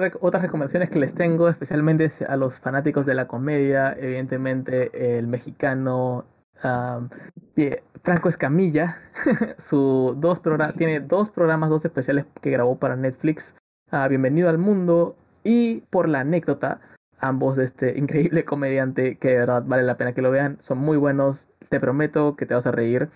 [0.00, 5.18] Rec- otras recomendaciones que les tengo, especialmente es a los fanáticos de la comedia, evidentemente
[5.18, 6.24] el mexicano
[8.02, 8.96] Franco Escamilla,
[9.58, 10.40] su dos
[10.76, 13.54] tiene dos programas, dos especiales que grabó para Netflix,
[13.90, 16.80] ah, Bienvenido al Mundo y Por la Anécdota,
[17.26, 20.78] ambos de este increíble comediante que de verdad vale la pena que lo vean, son
[20.78, 23.08] muy buenos, te prometo que te vas a reír.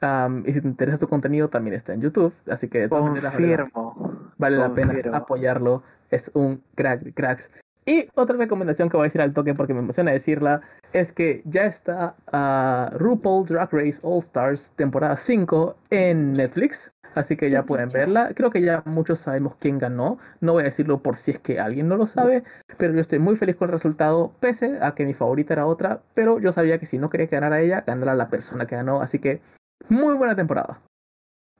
[0.00, 3.04] Am, y si te interesa su contenido, también está en YouTube, así que de todas
[3.04, 4.32] maneras vale la- Confirmo.
[4.36, 5.16] vale la pena confirmo.
[5.16, 5.82] apoyarlo.
[6.10, 7.52] Es un crack de cracks.
[7.84, 10.60] Y otra recomendación que voy a decir al toque porque me emociona decirla
[10.92, 16.92] es que ya está ah, RuPaul Drag Race All Stars temporada 5 en Netflix.
[17.14, 18.32] Así que ya pueden verla.
[18.34, 20.18] Creo que ya muchos sabemos quién ganó.
[20.40, 22.44] No voy a decirlo por si es que alguien no lo sabe.
[22.78, 24.32] Pero yo estoy muy feliz con el resultado.
[24.40, 26.00] Pese a que mi favorita era otra.
[26.14, 29.02] Pero yo sabía que si no quería que ganara ella, ganara la persona que ganó.
[29.02, 29.40] Así que
[29.88, 30.80] muy buena temporada.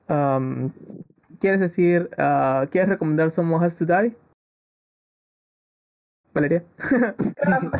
[0.07, 0.71] Am,
[1.39, 4.15] ¿Quieres decir, ah, quieres recomendar Someone Has to Die?
[6.33, 6.63] Valeria.
[6.77, 7.71] perdón,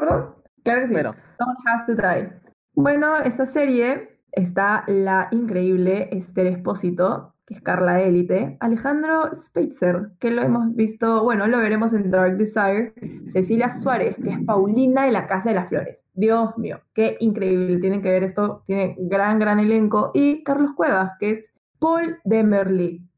[0.00, 0.34] perdón.
[0.64, 0.92] Claro que sí.
[0.92, 2.32] Bueno, Someone Has to Die.
[2.74, 10.32] Bueno, esta serie está la increíble Esther Espósito, que es Carla Élite, Alejandro Spitzer, que
[10.32, 12.92] lo hemos visto, bueno, lo veremos en Dark Desire,
[13.28, 16.04] Cecilia Suárez, que es Paulina de la Casa de las Flores.
[16.12, 20.10] Dios mío, qué increíble, tienen que ver esto, tiene gran, gran elenco.
[20.12, 23.08] Y Carlos Cuevas, que es Paul de Merlí.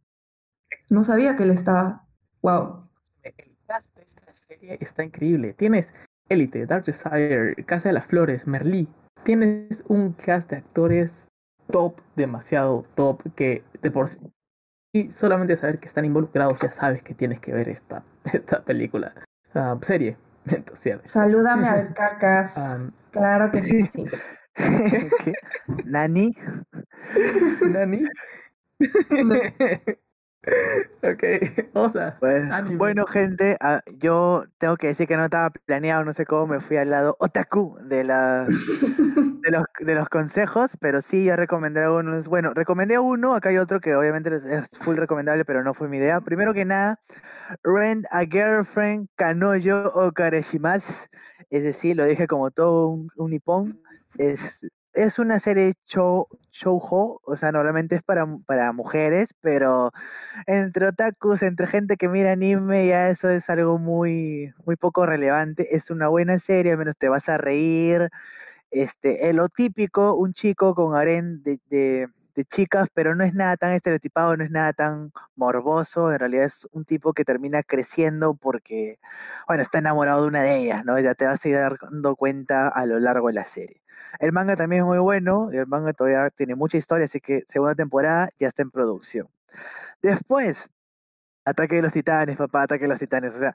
[0.90, 2.04] No sabía que él estaba.
[2.42, 2.86] Wow.
[3.22, 3.34] el
[3.66, 4.17] cast esta
[4.48, 5.52] serie está increíble.
[5.52, 5.92] Tienes
[6.28, 8.88] Elite, Dark Desire, Casa de las Flores, Merlí.
[9.24, 11.28] Tienes un cast de actores
[11.70, 14.20] top, demasiado top, que de por sí
[14.94, 19.12] y solamente saber que están involucrados ya sabes que tienes que ver esta, esta película.
[19.54, 20.16] Ah, serie,
[20.74, 21.06] cierto.
[21.08, 22.56] Salúdame al cacas.
[22.56, 23.86] Um, Claro que sí.
[23.86, 24.04] sí.
[24.54, 25.32] ¿Qué?
[25.84, 26.34] ¿Nani?
[27.70, 28.04] Nani.
[31.02, 31.24] Ok.
[32.20, 32.76] Bueno, Anime.
[32.76, 36.60] bueno, gente, ah, yo tengo que decir que no estaba planeado, no sé cómo me
[36.60, 41.88] fui al lado otaku de, la, de, los, de los consejos, pero sí, ya recomendé
[41.88, 42.26] unos.
[42.26, 45.98] Bueno, recomendé uno, acá hay otro que obviamente es- full recomendable, pero no fue mi
[45.98, 46.20] idea.
[46.20, 46.98] Primero que nada,
[47.62, 51.06] Rent a Girlfriend Kanoyo o Kareshimasu,
[51.50, 53.80] es decir, lo dije como todo un, un nipón,
[54.16, 54.60] es,
[54.94, 59.92] es una serie show, shoujo, o sea, normalmente es para, para mujeres, pero
[60.46, 65.76] entre otakus, entre gente que mira anime, ya eso es algo muy, muy poco relevante.
[65.76, 68.10] Es una buena serie, al menos te vas a reír.
[68.70, 72.08] Este, es lo típico, un chico con harén de, de-
[72.38, 76.12] de chicas, pero no es nada tan estereotipado, no es nada tan morboso.
[76.12, 79.00] En realidad es un tipo que termina creciendo porque,
[79.48, 80.98] bueno, está enamorado de una de ellas, ¿no?
[81.00, 83.82] Ya te vas a ir dando cuenta a lo largo de la serie.
[84.20, 87.74] El manga también es muy bueno, el manga todavía tiene mucha historia, así que segunda
[87.74, 89.28] temporada ya está en producción.
[90.00, 90.70] Después,
[91.48, 93.34] Ataque de los Titanes, papá, Ataque de los Titanes.
[93.34, 93.54] O sea,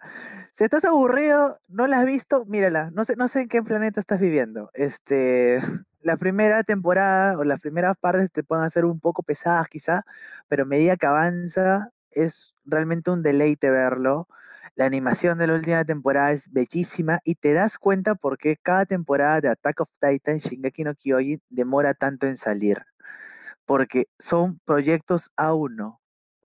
[0.56, 2.92] si estás aburrido, no la has visto, mírala.
[2.92, 4.70] No sé, no sé en qué planeta estás viviendo.
[4.74, 5.62] Este,
[6.02, 10.06] la primera temporada o las primeras partes te pueden hacer un poco pesadas quizá,
[10.48, 14.28] pero a medida que avanza es realmente un deleite verlo.
[14.76, 18.86] La animación de la última temporada es bellísima y te das cuenta por qué cada
[18.86, 22.84] temporada de Attack of Titan, Shingeki no Kyojin, demora tanto en salir.
[23.66, 26.03] Porque son proyectos a uno.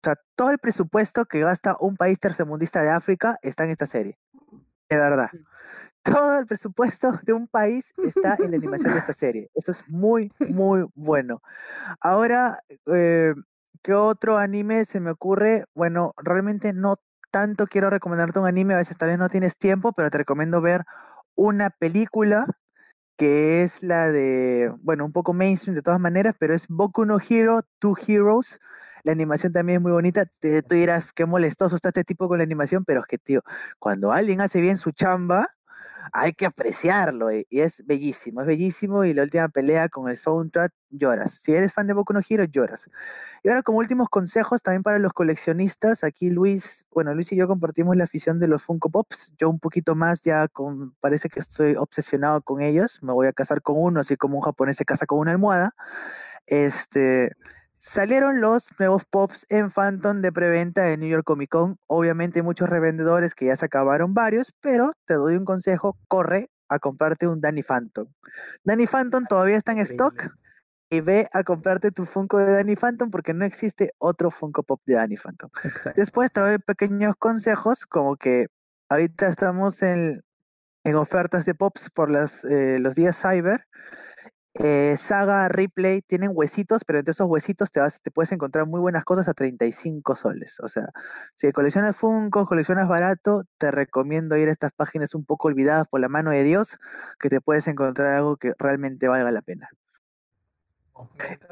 [0.08, 4.18] Sea, todo el presupuesto que gasta un país tercermundista de África está en esta serie.
[4.89, 5.30] De verdad.
[6.03, 9.49] Todo el presupuesto de un país está en la animación de esta serie.
[9.53, 11.41] Eso es muy, muy bueno.
[11.99, 13.34] Ahora, eh,
[13.84, 15.66] ¿qué otro anime se me ocurre?
[15.76, 19.91] Bueno, realmente no tanto quiero recomendarte un anime, a veces tal vez no tienes tiempo,
[19.91, 20.86] pero te recomiendo ver
[21.36, 22.47] una película
[23.18, 27.18] que es la de, bueno, un poco mainstream de todas maneras, pero es Boku no
[27.20, 28.58] Hero, Two Heroes.
[29.08, 30.26] La animación también es muy bonita.
[30.26, 33.41] Te, tú dirás, qué molestoso está este tipo con la animación, pero es que, tío,
[33.80, 35.47] cuando alguien hace bien su chamba,
[36.12, 40.18] hay que apreciarlo y, y es bellísimo, es bellísimo y la última pelea con el
[40.18, 41.36] soundtrack lloras.
[41.36, 42.89] Si eres fan de Boku no Hero, lloras.
[43.43, 47.47] Y ahora como últimos consejos también para los coleccionistas, aquí Luis, bueno, Luis y yo
[47.47, 51.39] compartimos la afición de los Funko Pops, yo un poquito más ya con, parece que
[51.39, 54.84] estoy obsesionado con ellos, me voy a casar con uno, así como un japonés se
[54.84, 55.76] casa con una almohada.
[56.45, 57.32] Este,
[57.88, 61.77] Salieron los nuevos pops en Phantom de preventa de New York Comic Con.
[61.88, 66.79] Obviamente muchos revendedores que ya se acabaron varios, pero te doy un consejo, corre a
[66.79, 68.09] comprarte un Danny Phantom.
[68.65, 70.31] Danny Phantom todavía está en stock
[70.89, 74.81] y ve a comprarte tu Funko de Danny Phantom porque no existe otro Funko Pop
[74.85, 75.49] de Danny Phantom.
[75.63, 75.99] Exacto.
[75.99, 78.47] Después te doy pequeños consejos como que
[78.89, 80.25] ahorita estamos en,
[80.83, 83.65] en ofertas de pops por las, eh, los días cyber
[84.60, 88.80] eh, Saga, Replay, tienen huesitos, pero entre esos huesitos te, vas, te puedes encontrar muy
[88.80, 90.60] buenas cosas a 35 soles.
[90.62, 90.89] O sea,
[91.36, 95.99] si coleccionas Funko, coleccionas barato, te recomiendo ir a estas páginas un poco olvidadas por
[95.99, 96.80] la mano de Dios,
[97.20, 99.70] que te puedes encontrar algo que realmente valga la pena.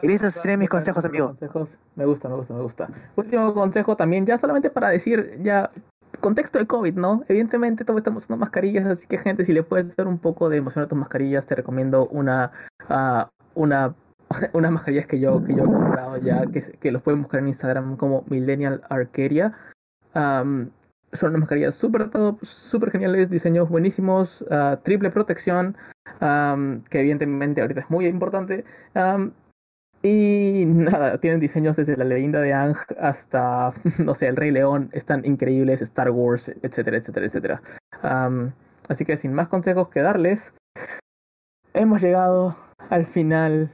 [0.02, 1.28] Y listo, serían mis consejos, amigo.
[1.28, 1.78] Consejos.
[1.96, 2.90] Me gusta, me gusta, me gusta.
[3.16, 5.72] Último consejo también, ya solamente para decir, ya
[6.20, 7.24] contexto de COVID, ¿no?
[7.28, 10.58] Evidentemente todos estamos usando mascarillas, así que gente, si le puedes dar un poco de
[10.58, 12.52] emoción a tus mascarillas, te recomiendo una,
[12.90, 13.96] uh, una,
[14.54, 17.98] unas mascarillas que yo, que yo he comprado ya, que, los pueden buscar en Instagram
[17.98, 19.54] como Millennial Arcadia.
[20.14, 20.70] Um,
[21.14, 25.78] son unas mascarillas súper top, súper geniales, diseños buenísimos, uh, triple protección,
[26.20, 28.66] que evidentemente ahorita es muy importante.
[30.06, 34.90] Y nada, tienen diseños desde la leyenda de Ang hasta, no sé, el Rey León,
[34.94, 37.62] están increíbles, Star Wars, etcétera, etcétera, etcétera.
[38.04, 38.52] Um,
[38.88, 40.54] así que sin más consejos que darles,
[41.74, 42.56] hemos llegado
[42.90, 43.72] al final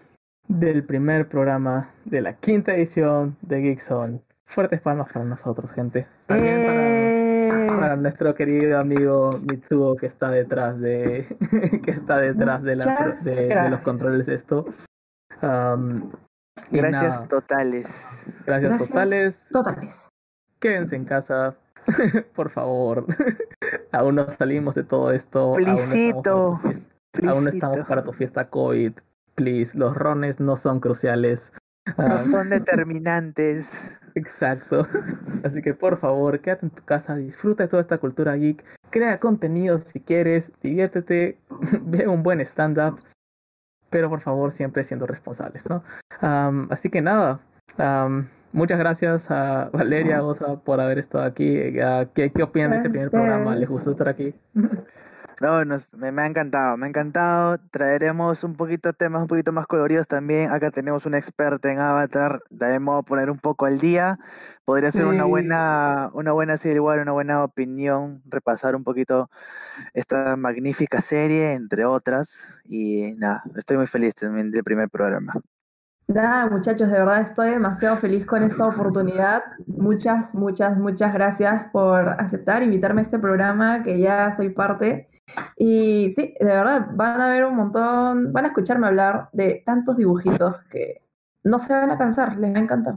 [0.47, 4.21] del primer programa de la quinta edición de Geekson.
[4.45, 6.07] Fuertes palmas para nosotros, gente.
[6.27, 11.25] También para, para, nuestro querido amigo Mitsuo que está detrás de
[11.83, 14.65] que está detrás de, la, de, de los controles de esto.
[15.41, 16.11] Um,
[16.71, 17.27] gracias nada.
[17.27, 17.87] totales.
[18.45, 19.47] Gracias, gracias, totales.
[19.51, 20.09] Totales.
[20.59, 21.55] Quédense en casa,
[22.35, 23.05] por favor.
[23.91, 25.53] aún no salimos de todo esto.
[25.55, 26.59] Plisito.
[26.63, 28.93] Aún, estamos no estamos para tu fiesta COVID.
[29.35, 31.53] Please, los rones no son cruciales.
[31.97, 33.91] No um, son determinantes.
[34.15, 34.87] Exacto.
[35.43, 39.19] Así que por favor, quédate en tu casa, disfruta de toda esta cultura geek, crea
[39.19, 41.37] contenido si quieres, diviértete,
[41.81, 42.99] ve un buen stand-up
[43.91, 45.83] pero por favor siempre siendo responsables, ¿no?
[46.23, 47.39] Um, así que nada,
[47.77, 51.77] um, muchas gracias a Valeria Goza por haber estado aquí.
[51.77, 53.55] Uh, ¿Qué, ¿Qué opinan de este primer programa?
[53.55, 54.33] ¿Les gustó estar aquí?
[55.41, 57.57] No, nos, me, me, ha encantado, me ha encantado.
[57.71, 60.51] Traeremos un poquito temas un poquito más coloridos también.
[60.51, 62.43] Acá tenemos un experto en Avatar.
[62.51, 64.19] Debemos poner un poco al día.
[64.71, 65.09] Podría ser sí.
[65.09, 69.29] una buena, una buena serie, igual, una buena opinión, repasar un poquito
[69.93, 72.47] esta magnífica serie, entre otras.
[72.63, 75.33] Y nada, estoy muy feliz también del primer programa.
[76.07, 79.43] Nada, muchachos, de verdad estoy demasiado feliz con esta oportunidad.
[79.67, 85.09] Muchas, muchas, muchas gracias por aceptar, invitarme a este programa, que ya soy parte.
[85.57, 89.97] Y sí, de verdad, van a ver un montón, van a escucharme hablar de tantos
[89.97, 91.01] dibujitos que
[91.43, 92.95] no se van a cansar, les va a encantar.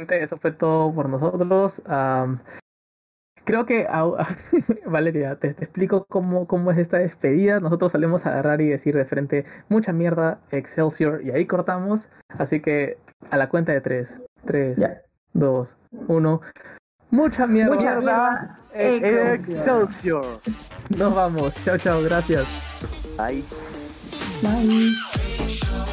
[0.00, 1.82] Gente, eso fue todo por nosotros.
[1.86, 2.38] Um,
[3.44, 3.86] creo que,
[4.86, 7.60] Valeria, te, te, explico cómo, cómo es esta despedida.
[7.60, 12.08] Nosotros solemos agarrar y decir de frente mucha mierda, Excelsior, y ahí cortamos.
[12.38, 12.96] Así que
[13.30, 14.18] a la cuenta de tres.
[14.46, 15.02] Tres, yeah.
[15.34, 15.76] dos,
[16.08, 16.40] uno.
[17.10, 17.74] Mucha mierda.
[17.74, 18.58] Mucha mierda.
[18.72, 19.58] Excelsior.
[19.58, 20.40] Excelsior.
[20.96, 21.52] Nos vamos.
[21.62, 22.02] Chao, chao.
[22.02, 22.46] Gracias.
[23.18, 23.44] Bye.
[24.42, 25.90] Bye.